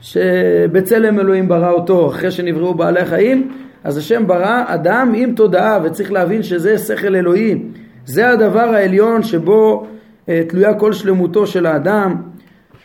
שבצלם 0.00 1.20
אלוהים 1.20 1.48
ברא 1.48 1.70
אותו 1.70 2.08
אחרי 2.08 2.30
שנבראו 2.30 2.74
בעלי 2.74 3.04
חיים 3.04 3.52
אז 3.84 3.96
השם 3.96 4.26
ברא 4.26 4.64
אדם 4.66 5.12
עם 5.16 5.34
תודעה 5.34 5.78
וצריך 5.84 6.12
להבין 6.12 6.42
שזה 6.42 6.78
שכל 6.78 7.16
אלוהי 7.16 7.62
זה 8.06 8.30
הדבר 8.30 8.60
העליון 8.60 9.22
שבו 9.22 9.86
אה, 10.28 10.42
תלויה 10.48 10.74
כל 10.74 10.92
שלמותו 10.92 11.46
של 11.46 11.66
האדם. 11.66 12.16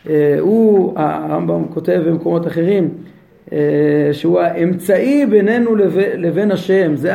אה, 0.09 0.35
הוא 0.39 0.93
הרמב"ם 0.99 1.63
כותב 1.73 2.01
במקומות 2.07 2.47
אחרים 2.47 2.89
אה, 3.51 3.57
שהוא 4.11 4.39
האמצעי 4.39 5.25
בינינו 5.25 5.75
לבין 6.17 6.51
השם, 6.51 6.95
זה 6.95 7.13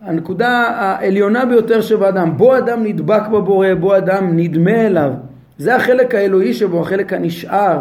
הנקודה 0.00 0.48
העליונה 0.76 1.44
ביותר 1.44 1.80
שבאדם, 1.80 2.36
בו 2.36 2.58
אדם 2.58 2.84
נדבק 2.84 3.22
בבורא, 3.28 3.74
בו 3.80 3.96
אדם 3.96 4.36
נדמה 4.36 4.86
אליו, 4.86 5.12
זה 5.58 5.76
החלק 5.76 6.14
האלוהי 6.14 6.54
שבו, 6.54 6.80
החלק 6.80 7.12
הנשאר, 7.12 7.80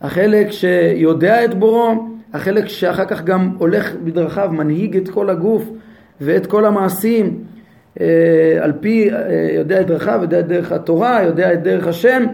החלק 0.00 0.50
שיודע 0.50 1.44
את 1.44 1.54
בורו, 1.54 2.08
החלק 2.34 2.68
שאחר 2.68 3.04
כך 3.04 3.24
גם 3.24 3.54
הולך 3.58 3.94
בדרכיו, 4.04 4.50
מנהיג 4.52 4.96
את 4.96 5.08
כל 5.08 5.30
הגוף 5.30 5.64
ואת 6.20 6.46
כל 6.46 6.64
המעשים, 6.64 7.44
על 8.60 8.72
פי, 8.80 9.10
אה, 9.12 9.48
יודע 9.54 9.80
את 9.80 9.86
דרכיו, 9.86 10.18
יודע 10.22 10.40
את 10.40 10.48
דרך 10.48 10.72
התורה, 10.72 11.22
יודע 11.22 11.52
את 11.52 11.62
דרך 11.62 11.86
השם, 11.86 12.24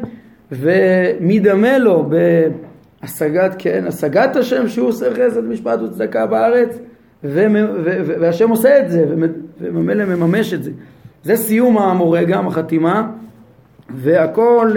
ומדמה 0.53 1.79
לו 1.79 2.07
ב... 2.09 2.17
השגת, 3.03 3.55
כן, 3.59 3.85
השגת 3.87 4.37
השם 4.37 4.69
שהוא 4.69 4.89
עושה 4.89 5.07
חסד, 5.15 5.45
משפט 5.45 5.81
וצדקה 5.81 6.27
בארץ, 6.27 6.79
והשם 7.23 8.51
עושה 8.51 8.81
את 8.81 8.91
זה, 8.91 9.05
וממילא 9.61 10.05
מממש 10.05 10.55
את 10.55 10.63
זה. 10.63 10.71
זה 11.23 11.37
סיום 11.37 11.79
המורה 11.79 12.25
גם, 12.25 12.47
החתימה, 12.47 13.11
והכל 13.95 14.73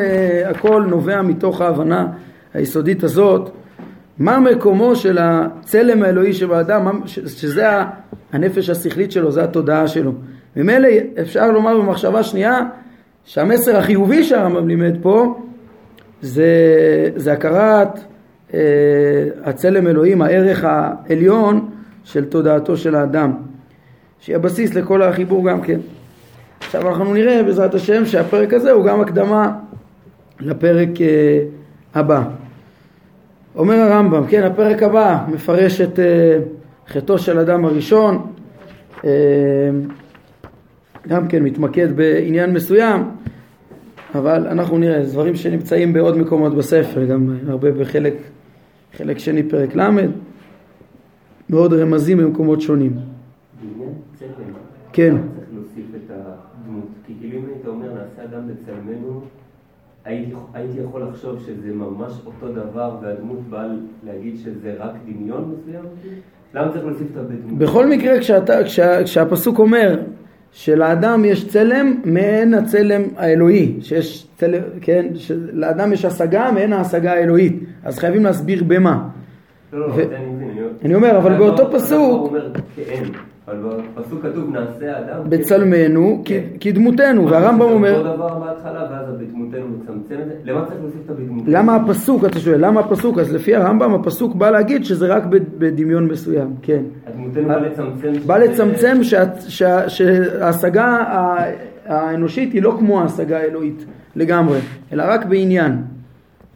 הכל 0.45 0.85
נובע 0.89 1.21
מתוך 1.21 1.61
ההבנה 1.61 2.07
היסודית 2.53 3.03
הזאת, 3.03 3.49
מה 4.19 4.39
מקומו 4.39 4.95
של 4.95 5.17
הצלם 5.21 6.03
האלוהי 6.03 6.33
שבאדם, 6.33 7.01
שזה 7.05 7.67
הנפש 8.33 8.69
השכלית 8.69 9.11
שלו, 9.11 9.31
זה 9.31 9.43
התודעה 9.43 9.87
שלו. 9.87 10.11
ממילא 10.57 10.89
אפשר 11.21 11.51
לומר 11.51 11.77
במחשבה 11.77 12.23
שנייה 12.23 12.61
שהמסר 13.25 13.77
החיובי 13.77 14.23
שהרמב"ם 14.23 14.67
לימד 14.67 14.97
פה 15.01 15.39
זה, 16.21 16.45
זה 17.15 17.33
הכרת 17.33 17.99
אה, 18.53 18.59
הצלם 19.43 19.87
אלוהים, 19.87 20.21
הערך 20.21 20.63
העליון 20.63 21.69
של 22.03 22.25
תודעתו 22.25 22.77
של 22.77 22.95
האדם, 22.95 23.33
שהיא 24.19 24.35
הבסיס 24.35 24.73
לכל 24.73 25.01
החיבור 25.01 25.49
גם 25.49 25.61
כן. 25.61 25.79
עכשיו 26.59 26.89
אנחנו 26.89 27.13
נראה 27.13 27.43
בעזרת 27.43 27.73
השם 27.73 28.05
שהפרק 28.05 28.53
הזה 28.53 28.71
הוא 28.71 28.85
גם 28.85 29.01
הקדמה 29.01 29.51
לפרק 30.39 31.01
אה, 31.01 31.39
הבא. 31.95 32.23
אומר 33.55 33.75
הרמב"ם, 33.75 34.27
כן, 34.27 34.43
הפרק 34.43 34.83
הבא 34.83 35.17
מפרש 35.27 35.81
את 35.81 35.99
אה, 35.99 36.39
חטאו 36.87 37.17
של 37.17 37.39
אדם 37.39 37.65
הראשון, 37.65 38.33
גם 41.07 41.27
כן 41.27 41.43
מתמקד 41.43 41.95
בעניין 41.95 42.53
מסוים, 42.53 43.01
אבל 44.15 44.47
אנחנו 44.47 44.77
נראה, 44.77 45.03
דברים 45.03 45.35
שנמצאים 45.35 45.93
בעוד 45.93 46.17
מקומות 46.17 46.55
בספר, 46.55 47.05
גם 47.05 47.35
הרבה 47.47 47.71
בחלק 47.71 48.13
חלק 48.93 49.17
שני 49.17 49.43
פרק 49.43 49.75
ל', 49.75 49.89
מאוד 51.49 51.73
רמזים 51.73 52.17
במקומות 52.17 52.61
שונים. 52.61 52.91
כן. 54.93 55.15
צריך 55.35 55.49
להוסיף 55.53 55.85
את 55.95 56.11
הדמות, 56.11 56.87
כי 57.07 57.13
כאילו 57.19 57.37
אם 57.39 57.45
היית 57.45 57.67
אומר 57.67 57.87
נעשה 57.87 58.23
אדם 58.23 58.41
בצלמנו, 58.47 59.21
הייתי 60.53 60.79
יכול 60.83 61.03
לחשוב 61.03 61.39
שזה 61.39 61.73
ממש 61.73 62.13
אותו 62.25 62.53
דבר 62.53 62.97
והדמות 63.01 63.39
באה 63.49 63.67
להגיד 64.05 64.37
שזה 64.37 64.75
רק 64.79 64.91
דמיון 65.05 65.55
מסוים? 65.59 65.83
למה 66.53 66.71
צריך 66.71 66.85
להוסיף 66.85 67.07
את 67.11 67.17
הדמות? 67.17 67.59
בכל 67.59 67.87
מקרה 67.87 68.13
כשהפסוק 69.05 69.59
אומר 69.59 69.99
שלאדם 70.57 71.25
יש 71.25 71.47
צלם 71.47 72.01
מעין 72.05 72.53
הצלם 72.53 73.01
האלוהי, 73.17 73.75
שיש 73.81 74.27
צלם, 74.37 74.61
כן, 74.81 75.05
שלאדם 75.15 75.93
יש 75.93 76.05
השגה 76.05 76.51
מעין 76.51 76.73
ההשגה 76.73 77.13
האלוהית, 77.13 77.63
אז 77.83 77.99
חייבים 77.99 78.23
להסביר 78.23 78.63
במה. 78.67 79.07
לא, 79.73 79.79
לא, 79.79 79.95
זה 79.95 80.03
אני 80.15 80.25
מבין. 80.25 80.49
אני 80.85 80.95
אומר, 80.95 81.17
אבל 81.17 81.37
באותו 81.37 81.71
פסוק... 81.71 82.33
אבל 83.47 83.57
בפסוק 83.95 84.21
כתוב 84.23 84.49
נעשה 84.49 84.99
אדם 84.99 85.29
בצלמנו 85.29 86.21
כן. 86.25 86.41
כדמותנו 86.59 87.29
והרמב"ם 87.29 87.61
אומר 87.61 87.97
אותו 87.97 88.15
דבר 88.15 88.39
בהתחלה 88.39 88.87
ואז 88.91 89.15
בדמותנו 89.19 89.67
מצמצם 89.67 90.15
את 90.21 90.27
זה 90.27 90.51
למה 90.51 90.65
צריך 90.65 90.79
להוסיף 90.81 91.01
את 91.05 91.09
הבדמותנו? 91.09 91.53
למה 91.53 91.75
הפסוק 91.75 92.25
אתה 92.25 92.39
שואל 92.39 92.65
למה 92.65 92.79
הפסוק? 92.79 93.17
אז 93.17 93.33
לפי 93.33 93.55
הרמב"ם 93.55 93.93
הפסוק 93.93 94.35
בא 94.35 94.49
להגיד 94.49 94.85
שזה 94.85 95.07
רק 95.07 95.23
בדמיון 95.57 96.07
מסוים 96.07 96.55
כן. 96.61 96.83
הדמותנו 97.07 97.47
בא 97.47 97.57
לצמצם 97.57 98.13
בא 98.25 98.37
לצמצם 98.37 98.97
שההשגה 99.87 101.03
האנושית 101.85 102.53
היא 102.53 102.61
לא 102.61 102.75
כמו 102.79 103.01
ההשגה 103.01 103.37
האלוהית 103.37 103.85
לגמרי 104.15 104.59
אלא 104.93 105.03
רק 105.07 105.25
בעניין. 105.25 105.81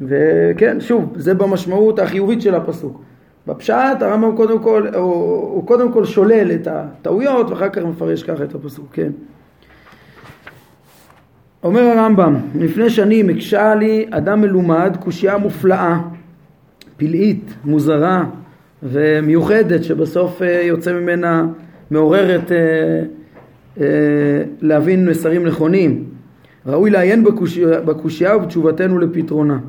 וכן 0.01 0.80
שוב 0.80 1.13
זה 1.15 1.34
במשמעות 1.34 1.99
החיובית 1.99 2.41
של 2.41 2.56
הפסוק 2.56 3.01
בפשט 3.47 4.01
הרמב"ם 4.01 4.36
קודם 4.36 4.60
כל, 4.60 4.88
הוא, 4.95 5.04
הוא 5.54 5.67
קודם 5.67 5.91
כל 5.91 6.06
שולל 6.06 6.51
את 6.51 6.67
הטעויות 6.67 7.49
ואחר 7.49 7.69
כך 7.69 7.82
מפרש 7.82 8.23
ככה 8.23 8.43
את 8.43 8.56
הפסוק, 8.56 8.88
כן. 8.93 9.12
אומר 11.63 11.82
הרמב"ם, 11.82 12.36
לפני 12.56 12.89
שנים 12.89 13.30
הקשה 13.30 13.75
לי 13.75 14.06
אדם 14.12 14.41
מלומד 14.41 14.97
קושייה 14.99 15.38
מופלאה, 15.38 15.99
פלאית, 16.97 17.54
מוזרה 17.65 18.25
ומיוחדת 18.84 19.84
שבסוף 19.84 20.41
אה, 20.41 20.62
יוצא 20.63 20.93
ממנה 20.93 21.45
מעוררת 21.91 22.51
אה, 22.51 22.58
אה, 23.82 24.43
להבין 24.62 25.10
מסרים 25.10 25.45
נכונים. 25.47 26.04
ראוי 26.65 26.89
לעיין 26.89 27.23
בקושייה, 27.86 28.38
ובתשובתנו 28.38 28.99
לפתרונה. 28.99 29.60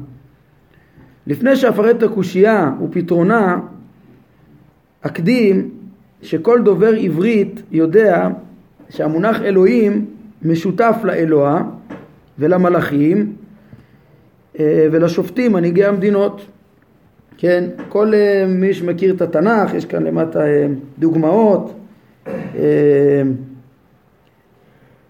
לפני 1.27 1.57
שאפרט 1.57 1.97
את 1.97 2.03
הקושייה 2.03 2.73
ופתרונה, 2.85 3.61
אקדים 5.01 5.71
שכל 6.23 6.63
דובר 6.63 6.93
עברית 6.95 7.63
יודע 7.71 8.29
שהמונח 8.91 9.43
אלוהים 9.43 10.07
משותף 10.43 10.97
לאלוה 11.05 11.63
ולמלאכים 12.39 13.33
אה, 14.59 14.87
ולשופטים 14.93 15.53
מנהיגי 15.53 15.85
המדינות. 15.85 16.47
כן, 17.39 17.65
כל 17.89 18.15
אה, 18.15 18.45
מי 18.49 18.75
שמכיר 18.75 19.15
את 19.15 19.23
התנ"ך, 19.23 19.75
יש 19.75 19.85
כאן 19.85 20.03
למטה 20.03 20.47
אה, 20.47 20.67
דוגמאות. 20.99 21.79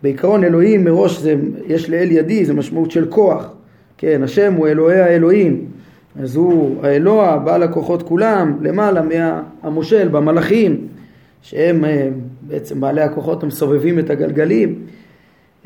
בעיקרון 0.03 0.45
אלוהים 0.45 0.85
מראש 0.85 1.19
זה, 1.19 1.35
יש 1.67 1.91
לאל 1.91 2.11
ידי, 2.11 2.45
זה 2.45 2.55
משמעות 2.55 2.91
של 2.91 3.07
כוח, 3.11 3.53
כן, 3.99 4.23
השם 4.23 4.53
הוא 4.53 4.69
אלוהי 4.69 5.01
האלוהים, 5.01 5.67
אז 6.21 6.37
הוא 6.37 6.85
האלוה, 6.85 7.39
בעל 7.39 7.63
הכוחות 7.63 8.03
כולם, 8.03 8.59
למעלה 8.63 9.03
מהמושל, 9.03 10.09
במלאכים, 10.09 10.87
שהם 11.43 11.85
אה, 11.85 12.09
בעצם 12.43 12.81
בעלי 12.81 13.01
הכוחות 13.01 13.43
המסובבים 13.43 13.99
את 13.99 14.11
הגלגלים, 14.11 14.79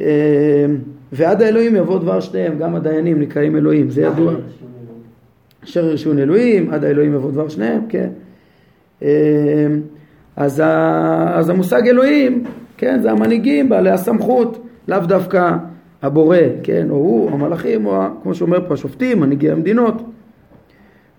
אה, 0.00 0.66
ועד 1.12 1.42
האלוהים 1.42 1.76
יבוא 1.76 1.98
דבר 1.98 2.20
שניהם, 2.20 2.58
גם 2.58 2.74
הדיינים 2.74 3.20
נקראים 3.20 3.56
אלוהים, 3.56 3.90
זה 3.90 4.02
ידוע. 4.02 4.34
אשר 5.64 5.84
ירשון 5.84 6.18
אלוהים, 6.18 6.70
עד 6.70 6.84
האלוהים 6.84 7.14
יבוא 7.14 7.30
דבר 7.30 7.48
שניהם, 7.48 7.80
כן. 7.88 8.08
אה, 9.02 9.08
אז, 10.36 10.62
אז 11.26 11.48
המושג 11.48 11.88
אלוהים, 11.88 12.44
כן, 12.76 13.00
זה 13.02 13.10
המנהיגים, 13.10 13.68
בעלי 13.68 13.90
הסמכות, 13.90 14.66
לאו 14.88 14.98
דווקא 14.98 15.56
הבורא, 16.02 16.38
כן, 16.62 16.86
או 16.90 16.94
הוא, 16.96 17.30
המלאכים, 17.30 17.86
או 17.86 18.02
כמו 18.22 18.34
שאומר 18.34 18.68
פה 18.68 18.74
השופטים, 18.74 19.20
מנהיגי 19.20 19.50
המדינות. 19.50 20.02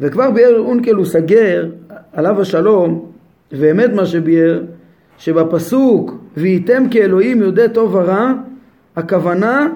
וכבר 0.02 0.32
ביאר 0.32 0.60
אונקלוס 0.60 1.16
הגר, 1.16 1.70
עליו 2.14 2.42
השלום, 2.42 3.06
ואמת 3.52 3.90
מה 3.94 4.06
שביאר, 4.06 4.64
שבפסוק 5.18 6.18
וייתם 6.38 6.84
כאלוהים 6.92 7.42
יודע 7.42 7.68
טוב 7.68 7.96
ורע, 7.96 8.34
הכוונה 8.96 9.68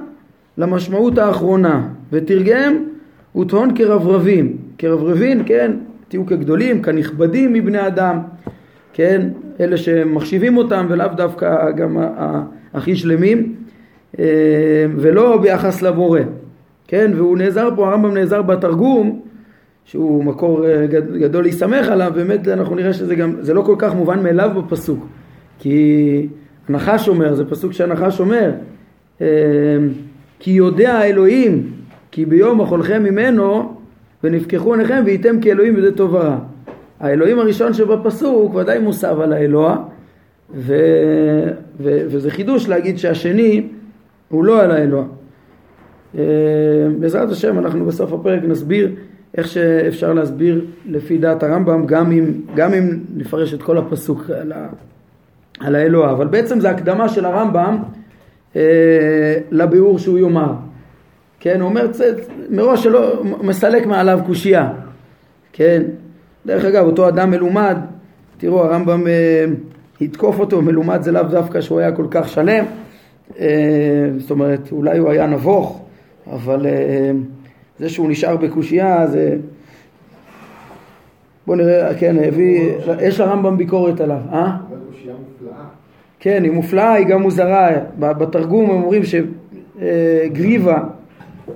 למשמעות 0.57 1.17
האחרונה, 1.17 1.87
ותרגם 2.11 2.85
וטהון 3.35 3.75
כרברבים, 3.75 4.57
כרברבים, 4.77 5.43
כן, 5.43 5.71
תהיו 6.07 6.25
כגדולים, 6.25 6.81
כנכבדים 6.81 7.53
מבני 7.53 7.87
אדם, 7.87 8.19
כן, 8.93 9.29
אלה 9.59 9.77
שמחשיבים 9.77 10.57
אותם 10.57 10.85
ולאו 10.89 11.07
דווקא 11.15 11.71
גם 11.71 11.97
הכי 12.73 12.95
שלמים, 12.95 13.55
אה, 14.19 14.25
ולא 14.97 15.37
ביחס 15.37 15.81
לבורא, 15.81 16.19
כן, 16.87 17.11
והוא 17.15 17.37
נעזר 17.37 17.69
פה, 17.75 17.87
הרמב"ם 17.87 18.13
נעזר 18.13 18.41
בתרגום 18.41 19.21
שהוא 19.85 20.23
מקור 20.23 20.65
אה, 20.65 20.85
גדול 21.19 21.43
להסתמך 21.43 21.87
עליו, 21.87 22.11
באמת 22.15 22.47
אנחנו 22.47 22.75
נראה 22.75 22.93
שזה 22.93 23.15
גם, 23.15 23.35
זה 23.39 23.53
לא 23.53 23.61
כל 23.61 23.75
כך 23.77 23.95
מובן 23.95 24.23
מאליו 24.23 24.51
בפסוק, 24.57 25.05
כי 25.59 26.27
הנחש 26.69 27.07
אומר, 27.07 27.35
זה 27.35 27.45
פסוק 27.45 27.73
שהנחש 27.73 28.19
אומר, 28.19 28.51
אה, 29.21 29.27
כי 30.39 30.51
יודע 30.51 30.93
האלוהים 30.93 31.71
כי 32.11 32.25
ביום 32.25 32.61
אכולכם 32.61 33.03
ממנו 33.03 33.75
ונפקחו 34.23 34.73
עיניכם 34.73 35.03
וייתם 35.05 35.41
כאלוהים 35.41 35.75
בזה 35.75 35.95
טוב 35.95 36.13
ורע. 36.13 36.37
האלוהים 36.99 37.39
הראשון 37.39 37.73
שבפסוק 37.73 38.55
ודאי 38.55 38.79
מוסב 38.79 39.19
על 39.19 39.33
האלוה 39.33 39.77
ו... 40.53 40.75
ו... 41.79 42.01
וזה 42.07 42.31
חידוש 42.31 42.69
להגיד 42.69 42.97
שהשני 42.97 43.67
הוא 44.29 44.45
לא 44.45 44.61
על 44.61 44.71
האלוה. 44.71 45.03
אה, 46.17 46.23
בעזרת 46.99 47.29
השם 47.29 47.59
אנחנו 47.59 47.85
בסוף 47.85 48.13
הפרק 48.13 48.43
נסביר 48.43 48.91
איך 49.37 49.47
שאפשר 49.47 50.13
להסביר 50.13 50.65
לפי 50.85 51.17
דעת 51.17 51.43
הרמב"ם 51.43 51.85
גם 51.85 52.11
אם, 52.11 52.31
גם 52.55 52.73
אם 52.73 52.99
נפרש 53.15 53.53
את 53.53 53.61
כל 53.61 53.77
הפסוק 53.77 54.29
על, 54.29 54.51
ה... 54.51 54.67
על 55.59 55.75
האלוה. 55.75 56.11
אבל 56.11 56.27
בעצם 56.27 56.59
זה 56.59 56.69
הקדמה 56.69 57.09
של 57.09 57.25
הרמב"ם 57.25 57.77
אה, 58.55 59.37
לביאור 59.51 59.99
שהוא 59.99 60.19
יאמר. 60.19 60.53
כן, 61.39 61.61
הוא 61.61 61.69
אומר 61.69 61.87
מראש 62.49 62.83
שלא 62.83 63.23
מסלק 63.23 63.85
מעליו 63.85 64.19
קושייה, 64.25 64.69
כן, 65.53 65.81
דרך 66.45 66.65
אגב 66.65 66.85
אותו 66.85 67.07
אדם 67.07 67.31
מלומד, 67.31 67.77
תראו 68.37 68.63
הרמב"ם 68.63 69.07
אה, 69.07 69.45
יתקוף 70.01 70.39
אותו, 70.39 70.61
מלומד 70.61 71.01
זה 71.01 71.11
לאו 71.11 71.23
דווקא 71.23 71.61
שהוא 71.61 71.79
היה 71.79 71.91
כל 71.91 72.05
כך 72.11 72.29
שלם, 72.29 72.65
אה, 73.39 74.09
זאת 74.17 74.31
אומרת 74.31 74.71
אולי 74.71 74.97
הוא 74.97 75.09
היה 75.09 75.27
נבוך, 75.27 75.85
אבל 76.31 76.65
אה, 76.65 77.11
זה 77.79 77.89
שהוא 77.89 78.09
נשאר 78.09 78.37
בקושייה 78.37 79.07
זה... 79.07 79.37
בוא 81.47 81.55
נראה, 81.55 81.95
כן, 81.95 82.15
הביא, 82.27 82.71
יש 83.01 83.19
לרמב"ם 83.19 83.57
ביקורת 83.57 84.01
עליו, 84.01 84.19
אה? 84.31 84.57
כן, 86.19 86.43
היא 86.43 86.51
מופלאה, 86.51 86.93
היא 86.93 87.05
גם 87.05 87.21
מוזרה, 87.21 87.69
בתרגום 87.99 88.69
הם 88.69 88.83
אומרים 88.83 89.01
שגריבה 89.03 90.83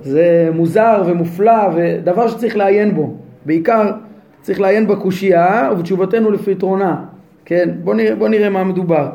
זה 0.02 0.50
מוזר 0.54 1.02
ומופלא 1.06 1.68
ודבר 1.76 2.28
שצריך 2.28 2.56
לעיין 2.56 2.94
בו. 2.94 3.14
בעיקר 3.46 3.92
צריך 4.42 4.60
לעיין 4.60 4.86
בקושייה 4.86 5.70
ובתשובתנו 5.72 6.30
לפתרונה. 6.30 7.04
כן, 7.44 7.68
בוא 7.84 7.94
נראה, 7.94 8.14
בוא 8.14 8.28
נראה 8.28 8.50
מה 8.50 8.64
מדובר. 8.64 9.10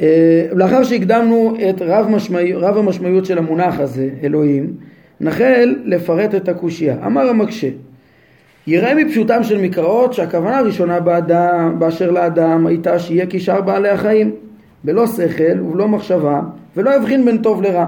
אה, 0.00 0.46
לאחר 0.52 0.82
שהקדמנו 0.82 1.54
את 1.70 1.82
רב, 1.82 2.06
משמעי, 2.08 2.52
רב 2.52 2.78
המשמעויות 2.78 3.24
של 3.26 3.38
המונח 3.38 3.80
הזה, 3.80 4.08
אלוהים, 4.22 4.72
נחל 5.22 5.76
לפרט 5.84 6.34
את 6.34 6.48
הקושייה. 6.48 6.96
אמר 7.06 7.28
המקשה, 7.28 7.68
יראה 8.66 8.94
מפשוטם 8.94 9.42
של 9.42 9.58
מקראות 9.58 10.12
שהכוונה 10.12 10.58
הראשונה 10.58 11.00
באדם, 11.00 11.76
באשר 11.78 12.10
לאדם 12.10 12.66
הייתה 12.66 12.98
שיהיה 12.98 13.26
כשאר 13.30 13.60
בעלי 13.60 13.88
החיים, 13.88 14.30
בלא 14.84 15.06
שכל 15.06 15.60
ובלא 15.60 15.88
מחשבה, 15.88 16.40
ולא 16.76 16.96
יבחין 16.96 17.24
בין 17.24 17.38
טוב 17.38 17.62
לרע. 17.62 17.86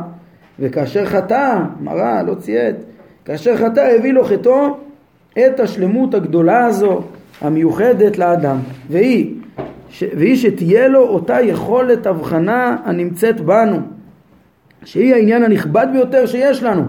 וכאשר 0.61 1.05
חטא, 1.05 1.59
מראה, 1.81 2.23
לא 2.23 2.35
ציית, 2.35 2.77
כאשר 3.25 3.57
חטא 3.57 3.81
הביא 3.81 4.13
לו 4.13 4.25
חטאו 4.25 4.77
את 5.39 5.61
השלמות 5.61 6.15
הגדולה 6.15 6.67
הזו 6.67 7.03
המיוחדת 7.41 8.19
לאדם 8.19 8.57
והיא, 8.91 9.35
ש, 9.91 10.05
והיא 10.17 10.37
שתהיה 10.37 10.89
לו 10.89 11.01
אותה 11.01 11.41
יכולת 11.41 12.07
הבחנה 12.07 12.77
הנמצאת 12.85 13.41
בנו 13.41 13.77
שהיא 14.85 15.15
העניין 15.15 15.43
הנכבד 15.43 15.87
ביותר 15.93 16.27
שיש 16.27 16.63
לנו 16.63 16.85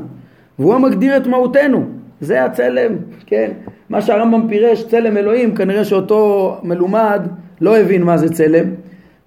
והוא 0.60 0.76
המגדיר 0.76 1.18
את 1.18 1.28
מהותנו 1.28 1.86
זה 2.22 2.46
הצלם, 2.46 2.96
כן, 3.26 3.52
מה 3.90 4.02
שהרמב"ם 4.02 4.48
פירש 4.48 4.84
צלם 4.84 5.18
אלוהים 5.18 5.56
כנראה 5.56 5.86
שאותו 5.86 6.58
מלומד 6.64 7.22
לא 7.62 7.78
הבין 7.78 8.04
מה 8.04 8.18
זה 8.18 8.30
צלם 8.30 8.66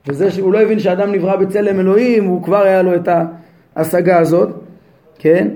וזה 0.09 0.31
שהוא 0.31 0.53
לא 0.53 0.61
הבין 0.61 0.79
שאדם 0.79 1.13
נברא 1.13 1.37
בצלם 1.37 1.81
אלוהים 1.81 2.25
הוא 2.25 2.43
כבר 2.43 2.63
היה 2.63 2.83
לו 2.83 2.95
את. 2.95 3.09
ההשגה 3.79 4.19
הזאת, 4.19 4.49
כן? 5.19 5.49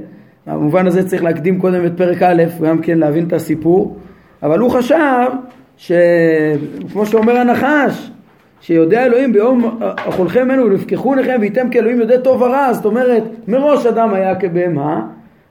במובן 0.46 0.87
הזה 0.87 1.08
צריך 1.08 1.22
להקדים 1.22 1.61
קודם 1.61 1.87
את 1.87 1.92
פרק 1.96 2.22
א', 2.22 2.42
גם 2.62 2.78
כן 2.78 2.98
להבין 2.98 3.26
את 3.26 3.32
הסיפור, 3.32 3.96
אבל 4.42 4.58
הוא 4.58 4.70
חשב 4.70 5.28
שכמו 5.76 7.06
שאומר 7.06 7.37
הנחש, 7.37 8.11
שיודע 8.61 9.06
אלוהים 9.06 9.32
ביום 9.32 9.78
אכולכם 9.80 10.44
ממנו 10.44 10.64
ולפקחו 10.64 11.14
עיניכם 11.14 11.37
וייתם 11.40 11.70
כאלוהים 11.70 12.00
יודע 12.00 12.16
טוב 12.16 12.42
ורע, 12.42 12.72
זאת 12.72 12.85
אומרת 12.85 13.22
מראש 13.48 13.87
אדם 13.87 14.14
היה 14.14 14.35
כבהמה 14.35 15.06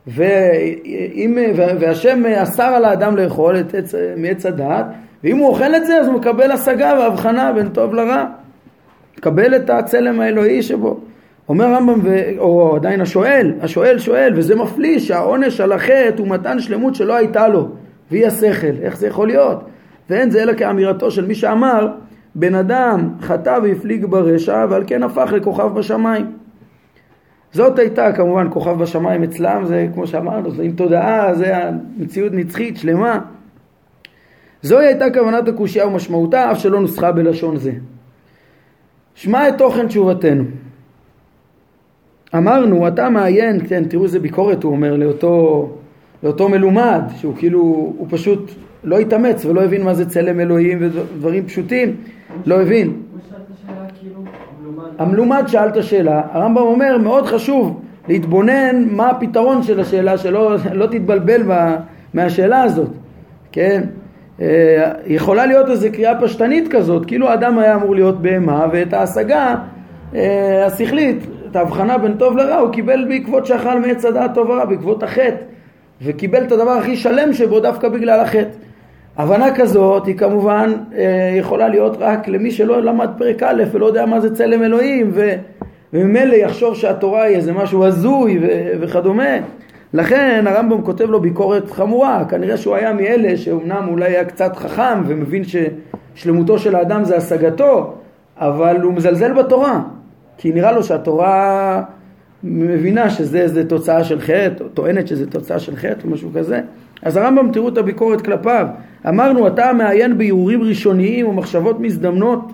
ואם, 0.07 1.37
והשם 1.79 2.25
אסר 2.25 2.63
על 2.63 2.85
האדם 2.85 3.17
לאכול 3.17 3.59
את 3.59 3.75
עץ, 3.75 3.95
מעץ 4.17 4.45
הדעת 4.45 4.85
ואם 5.23 5.37
הוא 5.37 5.47
אוכל 5.47 5.75
את 5.75 5.85
זה 5.85 5.99
אז 5.99 6.07
הוא 6.07 6.15
מקבל 6.15 6.51
השגה 6.51 6.93
והבחנה 6.99 7.51
בין 7.53 7.69
טוב 7.69 7.93
לרע 7.93 8.25
מקבל 9.17 9.55
את 9.55 9.69
הצלם 9.69 10.19
האלוהי 10.19 10.61
שבו 10.61 10.99
אומר 11.49 11.65
הרמב"ם, 11.65 12.01
או 12.37 12.75
עדיין 12.75 13.01
השואל, 13.01 13.53
השואל 13.61 13.99
שואל, 13.99 14.33
וזה 14.35 14.55
מפליא 14.55 14.99
שהעונש 14.99 15.61
על 15.61 15.71
החטא 15.71 16.13
הוא 16.17 16.27
מתן 16.27 16.59
שלמות 16.59 16.95
שלא 16.95 17.15
הייתה 17.15 17.47
לו, 17.47 17.69
והיא 18.11 18.27
השכל, 18.27 18.73
איך 18.81 18.97
זה 18.97 19.07
יכול 19.07 19.27
להיות? 19.27 19.63
ואין 20.09 20.29
זה 20.29 20.43
אלא 20.43 20.53
כאמירתו 20.53 21.11
של 21.11 21.25
מי 21.25 21.35
שאמר, 21.35 21.87
בן 22.35 22.55
אדם 22.55 23.09
חטא 23.21 23.59
והפליג 23.63 24.05
ברשע, 24.05 24.65
ועל 24.69 24.83
כן 24.87 25.03
הפך 25.03 25.33
לכוכב 25.35 25.73
בשמיים. 25.73 26.31
זאת 27.53 27.79
הייתה 27.79 28.11
כמובן 28.11 28.47
כוכב 28.49 28.77
בשמיים 28.77 29.23
אצלם, 29.23 29.65
זה 29.65 29.87
כמו 29.93 30.07
שאמרנו, 30.07 30.51
זה 30.51 30.63
עם 30.63 30.71
תודעה, 30.71 31.33
זה 31.33 31.57
המציאות 31.57 32.33
נצחית, 32.33 32.77
שלמה. 32.77 33.19
זוהי 34.61 34.87
הייתה 34.87 35.05
כוונת 35.13 35.47
הקושייה 35.47 35.87
ומשמעותה, 35.87 36.51
אף 36.51 36.59
שלא 36.59 36.79
נוסחה 36.79 37.11
בלשון 37.11 37.57
זה. 37.57 37.71
שמע 39.15 39.49
את 39.49 39.57
תוכן 39.57 39.87
תשובתנו. 39.87 40.43
אמרנו, 42.35 42.87
אתה 42.87 43.09
מעיין, 43.09 43.67
כן, 43.67 43.83
תראו 43.85 44.03
איזה 44.03 44.19
ביקורת 44.19 44.63
הוא 44.63 44.71
אומר 44.71 44.95
לאותו, 44.95 45.69
לאותו 46.23 46.49
מלומד, 46.49 47.01
שהוא 47.17 47.35
כאילו, 47.37 47.59
הוא 47.97 48.07
פשוט 48.09 48.51
לא 48.83 48.99
התאמץ 48.99 49.45
ולא 49.45 49.63
הבין 49.63 49.83
מה 49.83 49.93
זה 49.93 50.09
צלם 50.09 50.39
אלוהים 50.39 50.77
ודברים 50.81 51.45
פשוטים, 51.45 51.95
לא 52.45 52.61
הבין. 52.61 53.01
המלומד 54.97 55.43
שאל 55.47 55.67
את 55.67 55.77
השאלה, 55.77 56.21
הרמב"ם 56.31 56.61
אומר, 56.61 56.97
מאוד 56.97 57.25
חשוב 57.25 57.81
להתבונן 58.07 58.85
מה 58.91 59.09
הפתרון 59.09 59.63
של 59.63 59.79
השאלה, 59.79 60.17
שלא 60.17 60.55
לא 60.73 60.85
תתבלבל 60.85 61.41
מהשאלה 62.13 62.63
הזאת, 62.63 62.89
כן? 63.51 63.81
אה, 64.41 64.91
יכולה 65.05 65.45
להיות 65.45 65.69
איזו 65.69 65.87
קריאה 65.93 66.21
פשטנית 66.21 66.67
כזאת, 66.67 67.05
כאילו 67.05 67.29
האדם 67.29 67.59
היה 67.59 67.75
אמור 67.75 67.95
להיות 67.95 68.21
בהמה 68.21 68.65
ואת 68.71 68.93
ההשגה 68.93 69.55
אה, 70.15 70.65
השכלית 70.65 71.25
את 71.51 71.55
ההבחנה 71.55 71.97
בין 71.97 72.13
טוב 72.13 72.37
לרע 72.37 72.55
הוא 72.55 72.71
קיבל 72.71 73.05
בעקבות 73.09 73.45
שאכל 73.45 73.79
מעץ 73.79 74.05
הדעת 74.05 74.33
טוב 74.33 74.49
ורע, 74.49 74.65
בעקבות 74.65 75.03
החטא 75.03 75.35
וקיבל 76.01 76.43
את 76.43 76.51
הדבר 76.51 76.71
הכי 76.71 76.95
שלם 76.95 77.33
שבו 77.33 77.59
דווקא 77.59 77.89
בגלל 77.89 78.19
החטא. 78.19 78.57
הבנה 79.17 79.55
כזאת 79.55 80.05
היא 80.05 80.17
כמובן 80.17 80.73
אה, 80.95 81.35
יכולה 81.37 81.67
להיות 81.67 81.97
רק 81.99 82.27
למי 82.27 82.51
שלא 82.51 82.81
למד 82.81 83.09
פרק 83.17 83.43
א' 83.43 83.63
ולא 83.71 83.85
יודע 83.85 84.05
מה 84.05 84.19
זה 84.19 84.35
צלם 84.35 84.63
אלוהים 84.63 85.11
ו, 85.13 85.31
וממילא 85.93 86.35
יחשוב 86.35 86.75
שהתורה 86.75 87.23
היא 87.23 87.35
איזה 87.35 87.53
משהו 87.53 87.85
הזוי 87.85 88.39
וכדומה. 88.79 89.37
לכן 89.93 90.43
הרמב"ם 90.47 90.81
כותב 90.81 91.05
לו 91.09 91.21
ביקורת 91.21 91.71
חמורה, 91.71 92.25
כנראה 92.29 92.57
שהוא 92.57 92.75
היה 92.75 92.93
מאלה 92.93 93.37
שאומנם 93.37 93.87
אולי 93.87 94.05
היה 94.05 94.25
קצת 94.25 94.55
חכם 94.55 95.03
ומבין 95.07 95.43
ששלמותו 95.43 96.59
של 96.59 96.75
האדם 96.75 97.03
זה 97.03 97.17
השגתו, 97.17 97.93
אבל 98.37 98.81
הוא 98.81 98.93
מזלזל 98.93 99.33
בתורה, 99.33 99.81
כי 100.37 100.51
נראה 100.51 100.71
לו 100.71 100.83
שהתורה 100.83 101.83
מבינה 102.43 103.09
שזה 103.09 103.69
תוצאה 103.69 104.03
של 104.03 104.19
חטא, 104.19 104.63
או 104.63 104.69
טוענת 104.69 105.07
שזה 105.07 105.29
תוצאה 105.29 105.59
של 105.59 105.75
חטא 105.75 106.03
או 106.03 106.09
משהו 106.09 106.29
כזה. 106.35 106.61
אז 107.03 107.17
הרמב"ם 107.17 107.51
תראו 107.51 107.69
את 107.69 107.77
הביקורת 107.77 108.21
כלפיו. 108.21 108.67
אמרנו 109.07 109.47
אתה 109.47 109.73
מעיין 109.73 110.17
באיורים 110.17 110.63
ראשוניים 110.63 111.27
ומחשבות 111.27 111.79
מזדמנות 111.79 112.53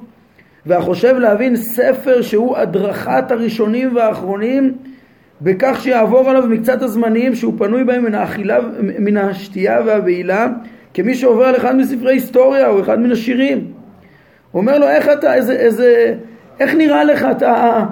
והחושב 0.65 1.15
להבין 1.17 1.55
ספר 1.55 2.21
שהוא 2.21 2.57
הדרכת 2.57 3.31
הראשונים 3.31 3.95
והאחרונים 3.95 4.75
בכך 5.41 5.79
שיעבור 5.81 6.29
עליו 6.29 6.43
מקצת 6.47 6.81
הזמנים 6.81 7.35
שהוא 7.35 7.53
פנוי 7.57 7.83
בהם 7.83 8.03
מן 8.03 8.15
האכילה, 8.15 8.59
מן 8.99 9.17
השתייה 9.17 9.81
והבעילה 9.85 10.47
כמי 10.93 11.15
שעובר 11.15 11.43
על 11.43 11.55
אחד 11.55 11.75
מספרי 11.75 12.13
היסטוריה 12.13 12.67
או 12.67 12.81
אחד 12.81 12.99
מן 12.99 13.11
השירים. 13.11 13.57
הוא 14.51 14.61
אומר 14.61 14.79
לו 14.79 14.87
איך 14.87 15.09
אתה, 15.09 15.33
איזה, 15.33 15.53
איזה, 15.53 16.15
איך 16.59 16.75
נראה 16.75 17.03
לך 17.03 17.27
אתה, 17.31 17.83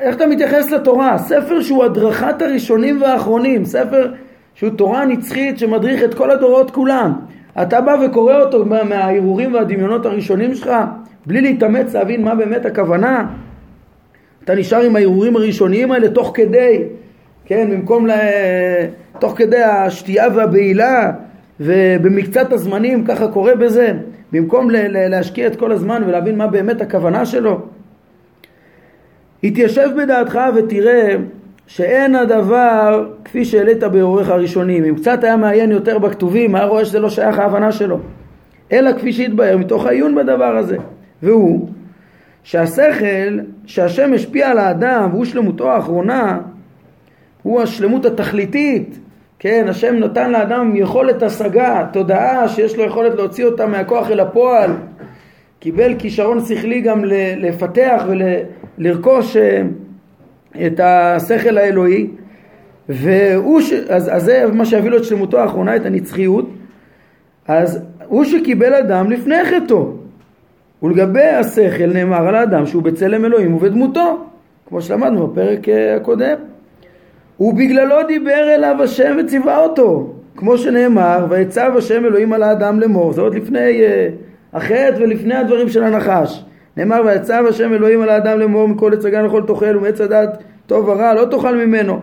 איך 0.00 0.16
אתה 0.16 0.26
מתייחס 0.26 0.70
לתורה? 0.70 1.18
ספר 1.18 1.62
שהוא 1.62 1.84
הדרכת 1.84 2.42
הראשונים 2.42 3.02
והאחרונים, 3.02 3.64
ספר 3.64 4.12
שהוא 4.54 4.70
תורה 4.70 5.04
נצחית 5.04 5.58
שמדריך 5.58 6.04
את 6.04 6.14
כל 6.14 6.30
הדורות 6.30 6.70
כולם. 6.70 7.12
אתה 7.62 7.80
בא 7.80 7.96
וקורא 8.06 8.40
אותו 8.40 8.64
מההרהורים 8.64 9.54
והדמיונות 9.54 10.06
הראשונים 10.06 10.54
שלך 10.54 10.70
בלי 11.26 11.40
להתאמץ 11.40 11.94
להבין 11.94 12.24
מה 12.24 12.34
באמת 12.34 12.66
הכוונה. 12.66 13.26
אתה 14.44 14.54
נשאר 14.54 14.80
עם 14.80 14.96
ההרהורים 14.96 15.36
הראשוניים 15.36 15.92
האלה 15.92 16.08
תוך 16.08 16.32
כדי, 16.34 16.82
כן, 17.44 17.70
במקום, 17.70 18.06
לה... 18.06 18.18
תוך 19.18 19.34
כדי 19.36 19.62
השתייה 19.62 20.26
והבעילה 20.34 21.12
ובמקצת 21.60 22.52
הזמנים 22.52 23.04
ככה 23.04 23.28
קורה 23.28 23.54
בזה, 23.54 23.92
במקום 24.32 24.70
להשקיע 24.70 25.46
את 25.46 25.56
כל 25.56 25.72
הזמן 25.72 26.02
ולהבין 26.06 26.36
מה 26.36 26.46
באמת 26.46 26.80
הכוונה 26.80 27.26
שלו. 27.26 27.60
התיישב 29.44 29.88
בדעתך 29.96 30.40
ותראה 30.54 31.16
שאין 31.74 32.14
הדבר 32.14 33.08
כפי 33.24 33.44
שהעלית 33.44 33.82
בהוריך 33.82 34.28
הראשונים. 34.28 34.84
אם 34.84 34.94
קצת 34.94 35.24
היה 35.24 35.36
מעיין 35.36 35.70
יותר 35.70 35.98
בכתובים, 35.98 36.54
היה 36.54 36.64
רואה 36.64 36.84
שזה 36.84 37.00
לא 37.00 37.10
שייך 37.10 37.38
ההבנה 37.38 37.72
שלו. 37.72 37.98
אלא 38.72 38.92
כפי 38.92 39.12
שהתבהר 39.12 39.56
מתוך 39.56 39.86
העיון 39.86 40.14
בדבר 40.14 40.56
הזה. 40.56 40.76
והוא 41.22 41.68
שהשכל 42.42 43.38
שהשם 43.66 44.12
השפיע 44.14 44.50
על 44.50 44.58
האדם 44.58 45.08
והוא 45.12 45.24
שלמותו 45.24 45.70
האחרונה, 45.70 46.38
הוא 47.42 47.60
השלמות 47.60 48.06
התכליתית. 48.06 48.98
כן, 49.38 49.66
השם 49.68 49.94
נתן 49.94 50.32
לאדם 50.32 50.76
יכולת 50.76 51.22
השגה, 51.22 51.86
תודעה 51.92 52.48
שיש 52.48 52.76
לו 52.76 52.84
יכולת 52.84 53.14
להוציא 53.14 53.44
אותה 53.44 53.66
מהכוח 53.66 54.10
אל 54.10 54.20
הפועל. 54.20 54.70
קיבל 55.58 55.94
כישרון 55.98 56.40
שכלי 56.40 56.80
גם 56.80 57.04
לפתח 57.36 58.04
ולרכוש 58.78 59.36
אה, 59.36 59.62
את 60.66 60.80
השכל 60.82 61.58
האלוהי 61.58 62.06
והוא, 62.88 63.60
ש... 63.60 63.72
אז, 63.72 64.16
אז 64.16 64.24
זה 64.24 64.44
מה 64.52 64.64
שהביא 64.64 64.90
לו 64.90 64.96
את 64.96 65.04
שלמותו 65.04 65.38
האחרונה, 65.38 65.76
את 65.76 65.86
הנצחיות. 65.86 66.50
אז 67.48 67.82
הוא 68.06 68.24
שקיבל 68.24 68.74
אדם 68.74 69.10
לפני 69.10 69.44
חטאו. 69.44 69.92
ולגבי 70.82 71.22
השכל 71.22 71.86
נאמר 71.86 72.28
על 72.28 72.34
האדם 72.34 72.66
שהוא 72.66 72.82
בצלם 72.82 73.24
אלוהים 73.24 73.54
ובדמותו 73.54 74.24
כמו 74.68 74.82
שלמדנו 74.82 75.26
בפרק 75.26 75.68
אה, 75.68 75.96
הקודם. 75.96 76.36
ובגללו 77.40 77.96
דיבר 78.08 78.54
אליו 78.54 78.76
השם 78.82 79.16
וציווה 79.20 79.58
אותו 79.58 80.14
כמו 80.36 80.58
שנאמר 80.58 81.26
ויצב 81.28 81.72
השם 81.78 82.04
אלוהים 82.04 82.32
על 82.32 82.42
האדם 82.42 82.80
לאמור 82.80 83.12
זה 83.12 83.20
עוד 83.20 83.34
לפני 83.34 83.80
uh, 83.80 84.56
החטא 84.56 84.96
ולפני 84.98 85.34
הדברים 85.34 85.68
של 85.68 85.84
הנחש 85.84 86.44
נאמר 86.76 87.02
ויצב 87.06 87.44
השם 87.48 87.72
אלוהים 87.72 88.02
על 88.02 88.08
האדם 88.08 88.38
לאמור 88.38 88.68
מכל 88.68 88.92
עץ 88.94 89.04
הגן 89.04 89.26
וכל 89.26 89.42
תאכל 89.46 89.76
ומעץ 89.76 90.00
הדעת 90.00 90.42
טוב 90.66 90.88
ורע 90.88 91.14
לא 91.14 91.24
תאכל 91.24 91.56
ממנו. 91.56 92.00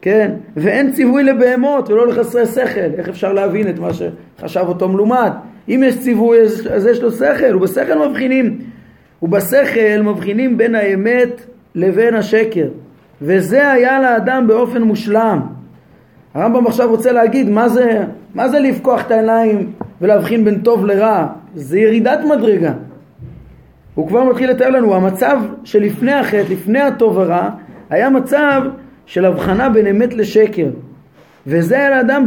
כן? 0.00 0.30
ואין 0.56 0.92
ציווי 0.92 1.22
לבהמות 1.22 1.90
ולא 1.90 2.06
לחסרי 2.06 2.46
שכל. 2.46 2.80
איך 2.98 3.08
אפשר 3.08 3.32
להבין 3.32 3.68
את 3.68 3.78
מה 3.78 3.88
שחשב 3.94 4.64
אותו 4.68 4.88
מלומד? 4.88 5.30
אם 5.68 5.82
יש 5.86 5.98
ציווי 5.98 6.38
אז 6.70 6.86
יש 6.86 7.02
לו 7.02 7.12
שכל. 7.12 7.56
ובשכל 7.56 8.08
מבחינים 8.08 8.58
ובשכל 9.22 10.02
מבחינים 10.02 10.58
בין 10.58 10.74
האמת 10.74 11.40
לבין 11.74 12.14
השקר. 12.14 12.68
וזה 13.22 13.70
היה 13.70 14.00
לאדם 14.00 14.46
באופן 14.46 14.82
מושלם. 14.82 15.40
הרמב"ם 16.34 16.66
עכשיו 16.66 16.90
רוצה 16.90 17.12
להגיד 17.12 17.50
מה 17.50 17.68
זה, 17.68 18.04
מה 18.34 18.48
זה 18.48 18.58
לפקוח 18.58 19.06
את 19.06 19.10
העיניים 19.10 19.72
ולהבחין 20.00 20.44
בין 20.44 20.60
טוב 20.60 20.86
לרע? 20.86 21.26
זה 21.54 21.78
ירידת 21.78 22.20
מדרגה 22.24 22.72
הוא 23.96 24.08
כבר 24.08 24.24
מתחיל 24.24 24.50
לתאר 24.50 24.70
לנו, 24.70 24.94
המצב 24.94 25.40
שלפני 25.64 26.12
החטא, 26.12 26.42
לפני 26.50 26.80
הטוב 26.80 27.16
ורע, 27.16 27.48
היה 27.90 28.10
מצב 28.10 28.62
של 29.06 29.24
הבחנה 29.24 29.68
בין 29.68 29.86
אמת 29.86 30.14
לשקר. 30.14 30.68
וזה 31.46 31.76
היה 31.76 31.90
לאדם 31.90 32.26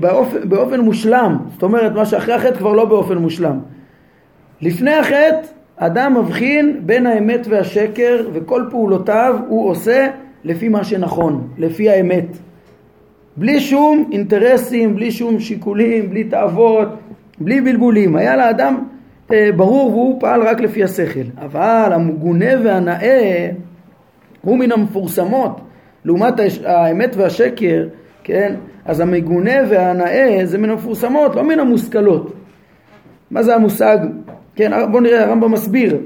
באופן, 0.00 0.48
באופן 0.48 0.80
מושלם. 0.80 1.38
זאת 1.52 1.62
אומרת, 1.62 1.92
מה 1.92 2.06
שאחרי 2.06 2.34
החטא 2.34 2.56
כבר 2.56 2.72
לא 2.72 2.84
באופן 2.84 3.18
מושלם. 3.18 3.58
לפני 4.60 4.94
החטא, 4.94 5.40
אדם 5.76 6.16
מבחין 6.18 6.80
בין 6.86 7.06
האמת 7.06 7.46
והשקר, 7.48 8.28
וכל 8.32 8.64
פעולותיו 8.70 9.36
הוא 9.48 9.70
עושה 9.70 10.06
לפי 10.44 10.68
מה 10.68 10.84
שנכון, 10.84 11.48
לפי 11.58 11.90
האמת. 11.90 12.26
בלי 13.36 13.60
שום 13.60 14.10
אינטרסים, 14.12 14.94
בלי 14.94 15.10
שום 15.10 15.40
שיקולים, 15.40 16.10
בלי 16.10 16.24
תאוות, 16.24 16.88
בלי 17.40 17.60
בלבולים. 17.60 18.16
היה 18.16 18.36
לאדם 18.36 18.84
ברור 19.56 19.90
והוא 19.90 20.20
פעל 20.20 20.42
רק 20.42 20.60
לפי 20.60 20.84
השכל. 20.84 21.24
אבל 21.36 21.90
המגונה 21.94 22.50
והנאה 22.64 23.48
הוא 24.40 24.58
מן 24.58 24.72
המפורסמות. 24.72 25.60
לעומת 26.04 26.34
האמת 26.64 27.16
והשקר, 27.16 27.88
כן? 28.24 28.54
אז 28.84 29.00
המגונה 29.00 29.54
והנאה 29.68 30.40
זה 30.44 30.58
מן 30.58 30.70
המפורסמות, 30.70 31.34
לא 31.34 31.44
מן 31.44 31.58
המושכלות. 31.58 32.32
מה 33.30 33.42
זה 33.42 33.54
המושג? 33.54 33.98
כן, 34.54 34.90
בואו 34.90 35.02
נראה, 35.02 35.24
הרמב"ם 35.24 35.52
מסביר. 35.52 35.98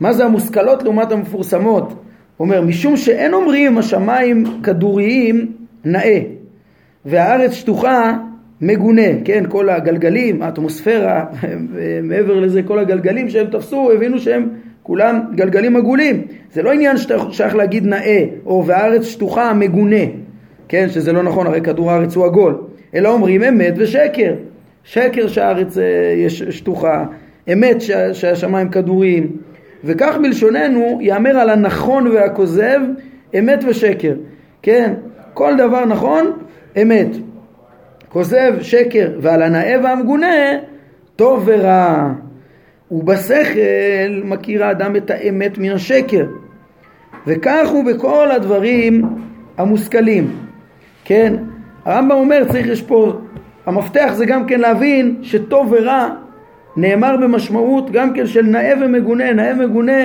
מה 0.00 0.12
זה 0.12 0.24
המושכלות 0.24 0.82
לעומת 0.82 1.12
המפורסמות? 1.12 1.92
הוא 2.36 2.46
אומר, 2.46 2.60
משום 2.60 2.96
שאין 2.96 3.34
אומרים 3.34 3.78
השמיים 3.78 4.44
כדוריים 4.62 5.52
נאה, 5.84 6.20
והארץ 7.04 7.52
שטוחה 7.52 8.18
מגונה, 8.60 9.02
כן, 9.24 9.44
כל 9.48 9.68
הגלגלים, 9.68 10.42
האטמוספירה, 10.42 11.24
מעבר 12.02 12.40
לזה 12.40 12.62
כל 12.62 12.78
הגלגלים 12.78 13.28
שהם 13.28 13.46
תפסו, 13.46 13.92
הבינו 13.92 14.18
שהם 14.18 14.48
כולם 14.82 15.20
גלגלים 15.34 15.76
עגולים. 15.76 16.22
זה 16.52 16.62
לא 16.62 16.72
עניין 16.72 16.96
שייך 17.30 17.54
להגיד 17.54 17.86
נאה, 17.86 18.24
או 18.46 18.66
והארץ 18.66 19.04
שטוחה 19.04 19.52
מגונה, 19.54 20.04
כן, 20.68 20.88
שזה 20.88 21.12
לא 21.12 21.22
נכון, 21.22 21.46
הרי 21.46 21.60
כדור 21.60 21.90
הארץ 21.90 22.16
הוא 22.16 22.24
עגול, 22.24 22.58
אלא 22.94 23.08
אומרים 23.08 23.42
אמת 23.42 23.74
ושקר. 23.76 24.34
שקר 24.84 25.28
שהארץ 25.28 25.78
אה, 25.78 25.84
יש 26.16 26.42
שטוחה, 26.42 27.04
אמת 27.52 27.76
שהשמיים 28.12 28.68
כדוריים, 28.68 29.36
וכך 29.84 30.16
בלשוננו 30.22 30.98
יאמר 31.00 31.36
על 31.36 31.50
הנכון 31.50 32.06
והכוזב 32.06 32.80
אמת 33.38 33.64
ושקר, 33.68 34.14
כן, 34.62 34.94
כל 35.34 35.52
דבר 35.58 35.84
נכון, 35.84 36.32
אמת. 36.82 37.08
כוזב 38.08 38.52
שקר 38.60 39.10
ועל 39.20 39.42
הנאה 39.42 39.76
והמגונה 39.82 40.36
טוב 41.16 41.42
ורע. 41.46 42.12
ובשכל 42.90 44.22
מכיר 44.24 44.64
האדם 44.64 44.96
את 44.96 45.10
האמת 45.10 45.58
מן 45.58 45.70
השקר. 45.70 46.26
וכך 47.26 47.68
הוא 47.68 47.84
בכל 47.84 48.30
הדברים 48.30 49.02
המושכלים. 49.58 50.30
כן 51.04 51.34
הרמב"ם 51.84 52.16
אומר 52.16 52.44
צריך 52.52 52.66
יש 52.66 52.82
פה 52.82 53.12
המפתח 53.66 54.10
זה 54.14 54.26
גם 54.26 54.46
כן 54.46 54.60
להבין 54.60 55.16
שטוב 55.22 55.72
ורע 55.72 56.08
נאמר 56.76 57.16
במשמעות 57.16 57.90
גם 57.90 58.14
כן 58.14 58.26
של 58.26 58.42
נאה 58.42 58.72
ומגונה. 58.80 59.32
נאה 59.32 59.52
ומגונה 59.58 60.04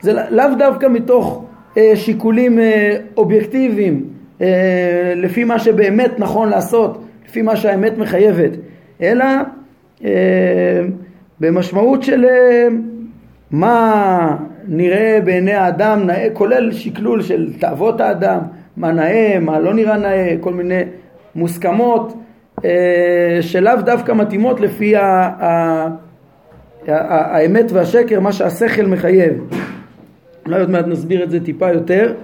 זה 0.00 0.12
לאו 0.30 0.54
דווקא 0.58 0.86
מתוך 0.86 1.44
אה, 1.76 1.92
שיקולים 1.94 2.58
אה, 2.58 2.96
אובייקטיביים 3.16 4.04
אה, 4.40 5.12
לפי 5.16 5.44
מה 5.44 5.58
שבאמת 5.58 6.10
נכון 6.18 6.48
לעשות 6.48 7.04
לפי 7.28 7.42
מה 7.42 7.56
שהאמת 7.56 7.98
מחייבת, 7.98 8.50
אלא 9.02 9.24
אה, 10.04 10.82
במשמעות 11.40 12.02
של 12.02 12.24
אה, 12.24 12.68
מה 13.50 14.36
נראה 14.68 15.18
בעיני 15.24 15.54
האדם 15.54 16.06
נאה, 16.06 16.28
כולל 16.32 16.72
שקלול 16.72 17.22
של 17.22 17.52
תאוות 17.58 18.00
האדם, 18.00 18.38
מה 18.76 18.92
נאה, 18.92 19.38
מה 19.40 19.60
לא 19.60 19.74
נראה 19.74 19.96
נאה, 19.96 20.34
כל 20.40 20.54
מיני 20.54 20.82
מוסכמות 21.34 22.14
אה, 22.64 23.38
שלאו 23.40 23.82
דווקא 23.84 24.12
מתאימות 24.12 24.60
לפי 24.60 24.96
ה, 24.96 25.30
האמת 26.86 27.72
והשקר, 27.72 28.20
מה 28.20 28.32
שהשכל 28.32 28.86
מחייב. 28.86 29.32
אולי 30.46 30.60
עוד 30.60 30.70
מעט 30.70 30.86
נסביר 30.86 31.22
את 31.24 31.30
זה 31.30 31.44
טיפה 31.44 31.72
יותר. 31.72 32.14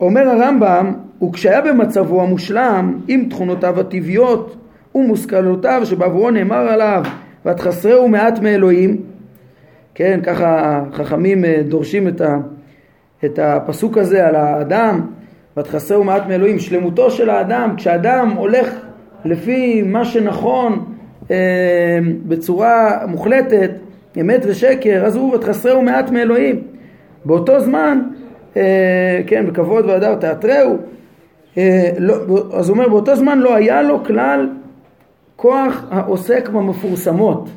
אומר 0.00 0.28
הרמב"ם, 0.28 0.94
וכשהיה 1.22 1.60
במצבו 1.60 2.22
המושלם, 2.22 2.98
עם 3.08 3.28
תכונותיו 3.30 3.80
הטבעיות 3.80 4.56
ומושכלותיו 4.94 5.80
שבעבורו 5.84 6.30
נאמר 6.30 6.68
עליו, 6.68 7.02
ותחסרהו 7.46 8.08
מעט 8.08 8.38
מאלוהים, 8.38 8.96
כן, 9.94 10.20
ככה 10.22 10.82
חכמים 10.92 11.44
אה, 11.44 11.62
דורשים 11.68 12.08
את, 12.08 12.20
ה, 12.20 12.38
את 13.24 13.38
הפסוק 13.42 13.98
הזה 13.98 14.26
על 14.26 14.36
האדם, 14.36 15.00
ותחסרהו 15.56 16.04
מעט 16.04 16.26
מאלוהים, 16.28 16.58
שלמותו 16.58 17.10
של 17.10 17.30
האדם, 17.30 17.74
כשאדם 17.76 18.30
הולך 18.36 18.74
לפי 19.24 19.82
מה 19.82 20.04
שנכון 20.04 20.84
אה, 21.30 21.98
בצורה 22.26 22.98
מוחלטת, 23.06 23.70
אמת 24.20 24.44
ושקר, 24.48 25.02
אז 25.06 25.16
הוא 25.16 25.34
ותחסרהו 25.34 25.82
מעט 25.82 26.10
מאלוהים. 26.10 26.62
באותו 27.24 27.60
זמן, 27.60 28.00
אה, 28.56 29.20
כן, 29.26 29.46
בכבוד 29.46 29.84
והדר 29.84 30.14
תאתרהו, 30.14 30.72
אה, 30.72 30.97
לא, 31.98 32.14
אז 32.52 32.68
הוא 32.68 32.76
אומר, 32.76 32.88
באותו 32.88 33.16
זמן 33.16 33.38
לא 33.38 33.54
היה 33.54 33.82
לו 33.82 34.04
כלל 34.04 34.48
כוח 35.36 35.84
העוסק 35.90 36.48
במפורסמות, 36.48 37.48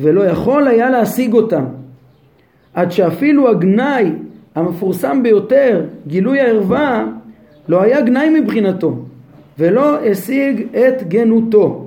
ולא 0.00 0.26
יכול 0.26 0.68
היה 0.68 0.90
להשיג 0.90 1.32
אותם, 1.32 1.64
עד 2.74 2.92
שאפילו 2.92 3.48
הגנאי 3.48 4.12
המפורסם 4.54 5.22
ביותר, 5.22 5.84
גילוי 6.06 6.40
הערווה, 6.40 7.06
לא 7.68 7.82
היה 7.82 8.00
גנאי 8.00 8.40
מבחינתו, 8.40 8.96
ולא 9.58 10.04
השיג 10.04 10.66
את 10.76 11.08
גנותו. 11.08 11.86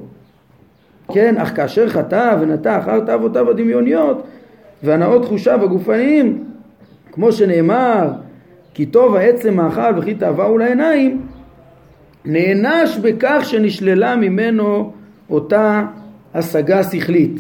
כן, 1.14 1.38
אך 1.38 1.56
כאשר 1.56 1.90
חטא 1.90 2.38
ונטע 2.40 2.80
אחר 2.80 3.00
תאוותיו 3.00 3.50
הדמיוניות 3.50 4.24
והנאות 4.84 5.26
חושיו 5.26 5.64
הגופניים, 5.64 6.44
כמו 7.12 7.32
שנאמר, 7.32 8.10
כי 8.74 8.86
טוב 8.86 9.16
העצם 9.16 9.54
מאכל 9.54 9.98
וכי 9.98 10.14
תאווהו 10.14 10.58
לעיניים, 10.58 11.22
נענש 12.26 12.98
בכך 12.98 13.42
שנשללה 13.44 14.16
ממנו 14.16 14.92
אותה 15.30 15.86
השגה 16.34 16.84
שכלית. 16.84 17.40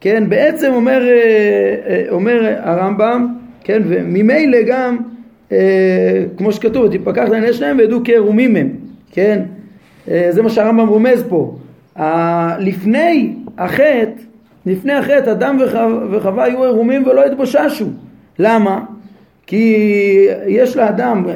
כן, 0.00 0.24
בעצם 0.28 0.72
אומר, 0.72 1.02
אה, 1.02 1.74
אה, 1.86 2.04
אומר 2.10 2.54
הרמב"ם, 2.58 3.26
כן, 3.64 3.82
וממילא 3.84 4.58
גם, 4.66 4.96
אה, 5.52 6.24
כמו 6.36 6.52
שכתוב, 6.52 6.96
תפקח 6.96 7.24
לעיני 7.30 7.52
שניהם 7.52 7.78
וידעו 7.78 8.00
כי 8.04 8.16
ערומים 8.16 8.56
הם, 8.56 8.68
כן, 9.12 9.42
זה 10.30 10.42
מה 10.42 10.50
שהרמב"ם 10.50 10.88
רומז 10.88 11.24
פה. 11.28 11.56
לפני 12.58 13.34
החטא, 13.58 14.22
לפני 14.66 14.92
החטא, 14.92 15.30
אדם 15.30 15.58
וחווה 16.10 16.44
היו 16.44 16.64
ערומים 16.64 17.06
ולא 17.06 17.24
התבוששו. 17.24 17.86
למה? 18.38 18.80
כי 19.46 20.26
יש 20.46 20.76
לאדם, 20.76 21.26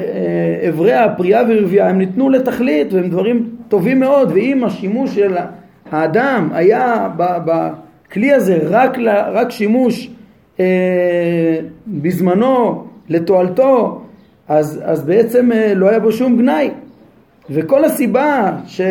אברי 0.69 0.93
הפריאה 0.93 1.43
ורבייה, 1.49 1.89
הם 1.89 1.97
ניתנו 1.97 2.29
לתכלית 2.29 2.93
והם 2.93 3.09
דברים 3.09 3.49
טובים 3.67 3.99
מאוד, 3.99 4.31
ואם 4.31 4.63
השימוש 4.63 5.15
של 5.15 5.33
האדם 5.91 6.49
היה 6.53 7.09
בכלי 7.17 8.33
הזה 8.33 8.59
רק, 8.63 8.97
רק 9.33 9.51
שימוש 9.51 10.09
אה, 10.59 11.59
בזמנו 11.87 12.83
לתועלתו, 13.09 14.01
אז, 14.47 14.81
אז 14.85 15.03
בעצם 15.03 15.51
אה, 15.51 15.73
לא 15.75 15.89
היה 15.89 15.99
בו 15.99 16.11
שום 16.11 16.37
גנאי. 16.37 16.69
וכל 17.49 17.85
הסיבה 17.85 18.51
ש, 18.65 18.81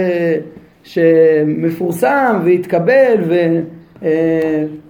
שמפורסם 0.82 2.40
והתקבל 2.44 3.14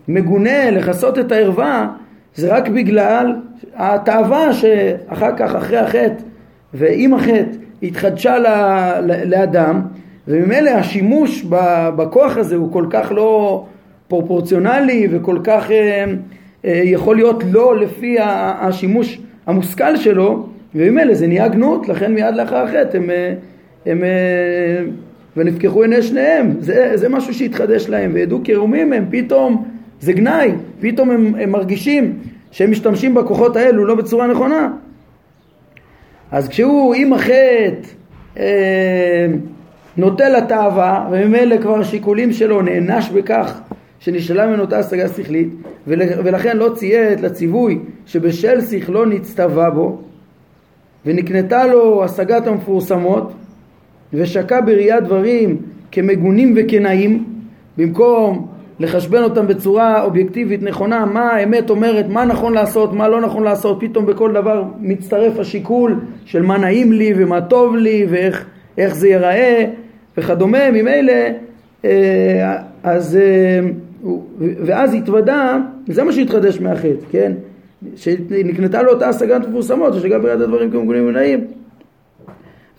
ומגונה 0.09 0.65
אה, 0.65 0.71
לכסות 0.71 1.19
את 1.19 1.33
הערווה 1.33 1.89
זה 2.37 2.57
רק 2.57 2.69
בגלל 2.69 3.35
התאווה 3.75 4.53
שאחר 4.53 5.37
כך, 5.37 5.55
אחרי 5.55 5.79
החטא 5.79 6.23
ועם 6.75 7.15
החטא, 7.15 7.57
התחדשה 7.83 8.37
לאדם 9.27 9.81
וממילא 10.29 10.71
השימוש 10.71 11.45
בכוח 11.97 12.37
הזה 12.37 12.57
הוא 12.57 12.73
כל 12.73 12.87
כך 12.91 13.13
לא 13.13 13.65
פרופורציונלי 14.09 15.09
וכל 15.11 15.39
כך 15.45 15.71
אה, 15.71 16.05
אה, 16.65 16.81
יכול 16.85 17.17
להיות 17.17 17.45
לא 17.51 17.81
לפי 17.81 18.17
השימוש 18.21 19.21
המושכל 19.47 19.97
שלו 19.97 20.47
וממילא 20.75 21.15
זה 21.15 21.27
נהיה 21.27 21.49
גנות 21.49 21.89
לכן 21.89 22.15
מיד 22.15 22.35
לאחר 22.35 22.57
החטא 22.57 22.97
הם, 22.97 23.11
אה, 23.11 23.35
הם, 23.87 24.03
ונפקחו 25.37 25.83
עיני 25.83 26.03
שניהם. 26.03 26.55
זה, 26.61 26.93
זה 26.95 27.09
משהו 27.09 27.35
שהתחדש 27.35 27.89
להם 27.89 28.11
וידעו 28.15 28.41
כרומים 28.45 28.93
הם 28.93 29.05
פתאום 29.11 29.76
זה 30.01 30.13
גנאי 30.13 30.53
פתאום 30.81 31.11
הם, 31.11 31.35
הם 31.35 31.51
מרגישים 31.51 32.19
שהם 32.51 32.71
משתמשים 32.71 33.15
בכוחות 33.15 33.57
האלו 33.57 33.85
לא 33.85 33.95
בצורה 33.95 34.27
נכונה. 34.27 34.73
אז 36.31 36.49
כשהוא 36.49 36.95
עם 36.95 37.13
החטא 37.13 37.89
אה, 38.39 39.27
נוטה 39.97 40.29
לתאווה 40.29 41.09
וממילא 41.11 41.57
כבר 41.57 41.79
השיקולים 41.79 42.33
שלו 42.33 42.63
נענש 42.63 43.11
בכך 43.11 43.61
שנשללה 43.99 44.47
ממנו 44.47 44.63
אותה 44.63 44.79
השגה 44.79 45.09
שכלית 45.09 45.49
ולכן 45.87 46.57
לא 46.57 46.71
ציית 46.75 47.21
לציווי 47.21 47.79
שבשל 48.07 48.61
שכלו 48.61 49.05
נצטווה 49.05 49.71
בו 49.71 50.03
ונקנתה 51.07 51.67
לו 51.67 52.05
השגת 52.05 52.47
המפורסמות 52.47 53.33
ושקע 54.13 54.61
בראיית 54.61 55.05
דברים 55.05 55.57
כמגונים 55.93 56.55
וכנאים 56.57 57.25
במקום 57.79 58.49
לחשבן 58.81 59.23
אותם 59.23 59.47
בצורה 59.47 60.03
אובייקטיבית 60.03 60.63
נכונה 60.63 61.05
מה 61.05 61.31
האמת 61.31 61.71
אומרת 61.71 62.07
מה 62.09 62.25
נכון 62.25 62.55
לעשות 62.55 62.93
מה 62.93 63.09
לא 63.09 63.21
נכון 63.21 63.43
לעשות 63.43 63.77
פתאום 63.81 64.07
בכל 64.07 64.33
דבר 64.33 64.65
מצטרף 64.81 65.39
השיקול 65.39 66.01
של 66.25 66.43
מה 66.43 66.59
נעים 66.59 66.93
לי 66.93 67.13
ומה 67.17 67.41
טוב 67.41 67.77
לי 67.77 68.07
ואיך 68.11 68.95
זה 68.95 69.09
ייראה 69.09 69.65
וכדומה, 70.19 70.71
ממילא, 70.71 71.13
אה, 71.85 72.59
אז, 72.83 73.17
אה, 73.17 73.69
ואז 74.41 74.95
התוודה, 74.95 75.59
זה 75.89 76.05
מה 76.05 76.13
שהתחדש 76.13 76.61
מהחטא, 76.61 77.07
כן? 77.11 77.33
שנקנתה 77.97 78.83
לו 78.83 78.93
אותה 78.93 79.09
השגת 79.09 79.49
מפורסמות, 79.49 79.95
שגם 79.95 80.23
ביד 80.23 80.41
הדברים 80.41 80.71
כמגונים 80.71 81.07
ונעים. 81.09 81.45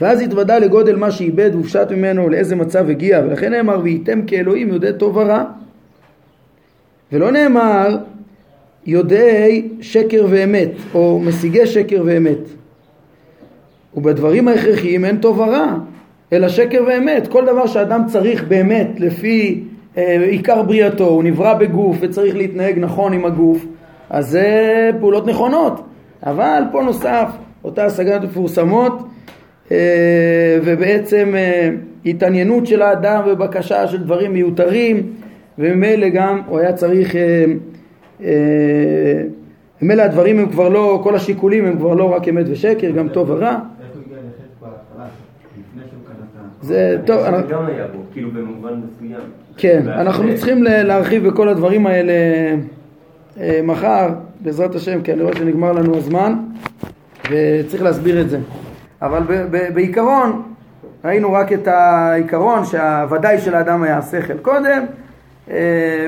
ואז 0.02 0.22
התוודה 0.22 0.60
לגודל 0.60 0.96
מה 0.96 1.12
שאיבד 1.12 1.50
והופשט 1.54 1.92
ממנו 1.92 2.30
לאיזה 2.30 2.56
מצב 2.56 2.90
הגיע, 2.90 3.22
ולכן 3.26 3.52
נאמר 3.52 3.80
וייתם 3.84 4.22
כאלוהים 4.28 4.70
יודע 4.70 4.92
טוב 4.92 5.18
ורע. 5.18 5.44
ולא 7.12 7.32
נאמר 7.32 7.98
יודעי 8.86 9.68
שקר 9.82 10.26
ואמת, 10.30 10.72
או 10.94 11.20
משיגי 11.20 11.68
שקר 11.68 12.02
ואמת. 12.06 12.40
ובדברים 13.96 14.48
ההכרחיים 14.48 15.06
אין 15.06 15.18
טוב 15.18 15.40
ורע, 15.40 15.74
אלא 16.34 16.50
שקר 16.50 16.84
ואמת. 16.88 17.28
כל 17.28 17.46
דבר 17.46 17.68
שאדם 17.68 18.04
צריך 18.08 18.44
באמת 18.44 19.00
לפי 19.00 19.64
אה, 19.98 20.24
עיקר 20.30 20.64
בריאתו, 20.64 21.06
הוא 21.06 21.24
נברא 21.24 21.54
בגוף 21.54 21.98
וצריך 22.00 22.36
להתנהג 22.36 22.80
נכון 22.80 23.14
עם 23.14 23.26
הגוף, 23.26 23.66
אז 24.10 24.30
זה 24.30 24.90
פעולות 25.00 25.28
נכונות. 25.28 25.82
אבל 26.26 26.64
פה 26.72 26.82
נוסף 26.84 27.30
אותה 27.64 27.86
השגת 27.86 28.22
מפורסמות 28.24 29.08
אה, 29.72 30.60
ובעצם 30.64 31.34
אה, 31.36 31.70
התעניינות 32.06 32.68
של 32.68 32.82
האדם 32.82 33.22
ובקשה 33.28 33.88
של 33.88 34.04
דברים 34.04 34.34
מיותרים 34.34 35.14
וממילא 35.60 36.10
גם 36.10 36.42
הוא 36.48 36.60
היה 36.60 36.74
צריך, 36.74 37.16
אה, 37.16 37.46
אה, 38.24 39.24
ממילא 39.82 40.02
הדברים 40.02 40.40
הם 40.40 40.50
כבר 40.50 40.70
לא, 40.70 41.00
כל 41.04 41.16
השיקולים 41.16 41.66
הם 41.66 41.78
כבר 41.78 41.94
לא 41.94 42.14
רק 42.14 42.28
אמת 42.28 42.46
ושקר, 42.50 42.92
גם 42.92 43.10
טוב 43.10 43.30
ורע 43.30 43.60
זה 46.62 46.98
טוב. 47.06 47.22
זה 47.22 47.44
גם 47.50 47.66
היה 47.66 47.88
בו, 47.88 48.00
כאילו 48.14 48.32
במובן 48.32 48.74
מסוים. 48.74 49.20
כן, 49.58 49.88
אנחנו 49.88 50.36
צריכים 50.36 50.64
להרחיב 50.64 51.28
בכל 51.28 51.50
הדברים 51.50 51.88
האלה 51.88 52.14
אה, 53.40 53.60
מחר, 53.64 54.10
בעזרת 54.40 54.76
השם, 54.76 55.02
כי 55.02 55.14
אני 55.14 55.22
רואה 55.22 55.36
שנגמר 55.36 55.72
לנו 55.72 55.98
הזמן, 55.98 56.36
וצריך 57.32 57.84
להסביר 57.84 58.22
את 58.22 58.30
זה. 58.30 58.40
אבל 59.02 59.22
בעיקרון, 59.74 60.42
ראינו 61.06 61.34
רק 61.34 61.54
את 61.54 61.68
העיקרון 61.68 62.66
שהוודאי 62.66 63.38
של 63.38 63.56
האדם 63.56 63.84
היה 63.84 63.98
השכל 63.98 64.38
קודם, 64.38 64.86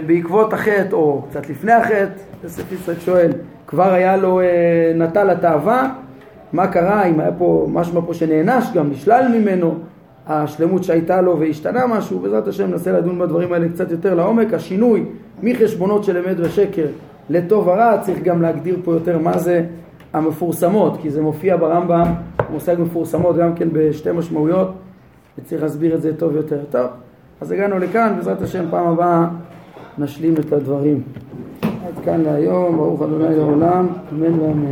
בעקבות 0.07 0.53
החטא, 0.53 0.95
או 0.95 1.21
קצת 1.29 1.49
לפני 1.49 1.71
החטא, 1.71 2.09
יוסף 2.43 2.71
יצחק 2.71 2.99
שואל, 2.99 3.31
כבר 3.67 3.93
היה 3.93 4.17
לו, 4.17 4.39
אה, 4.41 4.91
נטל 4.95 5.29
התאווה, 5.29 5.93
מה 6.53 6.67
קרה, 6.67 7.05
אם 7.05 7.19
היה 7.19 7.31
פה, 7.31 7.67
משמע 7.71 8.01
פה 8.05 8.13
שנענש 8.13 8.65
גם, 8.73 8.89
נשלל 8.89 9.27
ממנו, 9.39 9.75
השלמות 10.27 10.83
שהייתה 10.83 11.21
לו 11.21 11.39
והשתנה 11.39 11.87
משהו, 11.87 12.19
בעזרת 12.19 12.47
השם 12.47 12.67
ננסה 12.67 12.91
לדון 12.91 13.19
בדברים 13.19 13.53
האלה 13.53 13.69
קצת 13.69 13.91
יותר 13.91 14.15
לעומק. 14.15 14.53
השינוי 14.53 15.05
מחשבונות 15.43 16.03
של 16.03 16.17
אמת 16.17 16.35
ושקר 16.39 16.85
לטוב 17.29 17.67
ורע, 17.67 17.97
צריך 18.01 18.23
גם 18.23 18.41
להגדיר 18.41 18.77
פה 18.83 18.93
יותר 18.93 19.17
מה 19.17 19.37
זה 19.37 19.65
המפורסמות, 20.13 20.97
כי 21.01 21.09
זה 21.09 21.21
מופיע 21.21 21.57
ברמב"ם, 21.57 22.13
מושג 22.51 22.75
מפורסמות 22.79 23.37
גם 23.37 23.55
כן 23.55 23.67
בשתי 23.73 24.11
משמעויות, 24.11 24.71
וצריך 25.37 25.61
להסביר 25.61 25.95
את 25.95 26.01
זה 26.01 26.17
טוב 26.17 26.35
יותר. 26.35 26.59
טוב, 26.71 26.87
אז 27.41 27.51
הגענו 27.51 27.79
לכאן, 27.79 28.13
בעזרת 28.15 28.41
השם 28.41 28.65
פעם 28.69 28.87
הבאה 28.87 29.27
נשלים 29.97 30.33
את 30.33 30.53
הדברים. 30.53 31.01
עד 31.61 32.03
כאן 32.05 32.21
להיום, 32.21 32.77
ברוך 32.77 33.01
ה' 33.01 33.05
לעולם, 33.05 33.87
אמן 34.13 34.39
ואמן. 34.39 34.67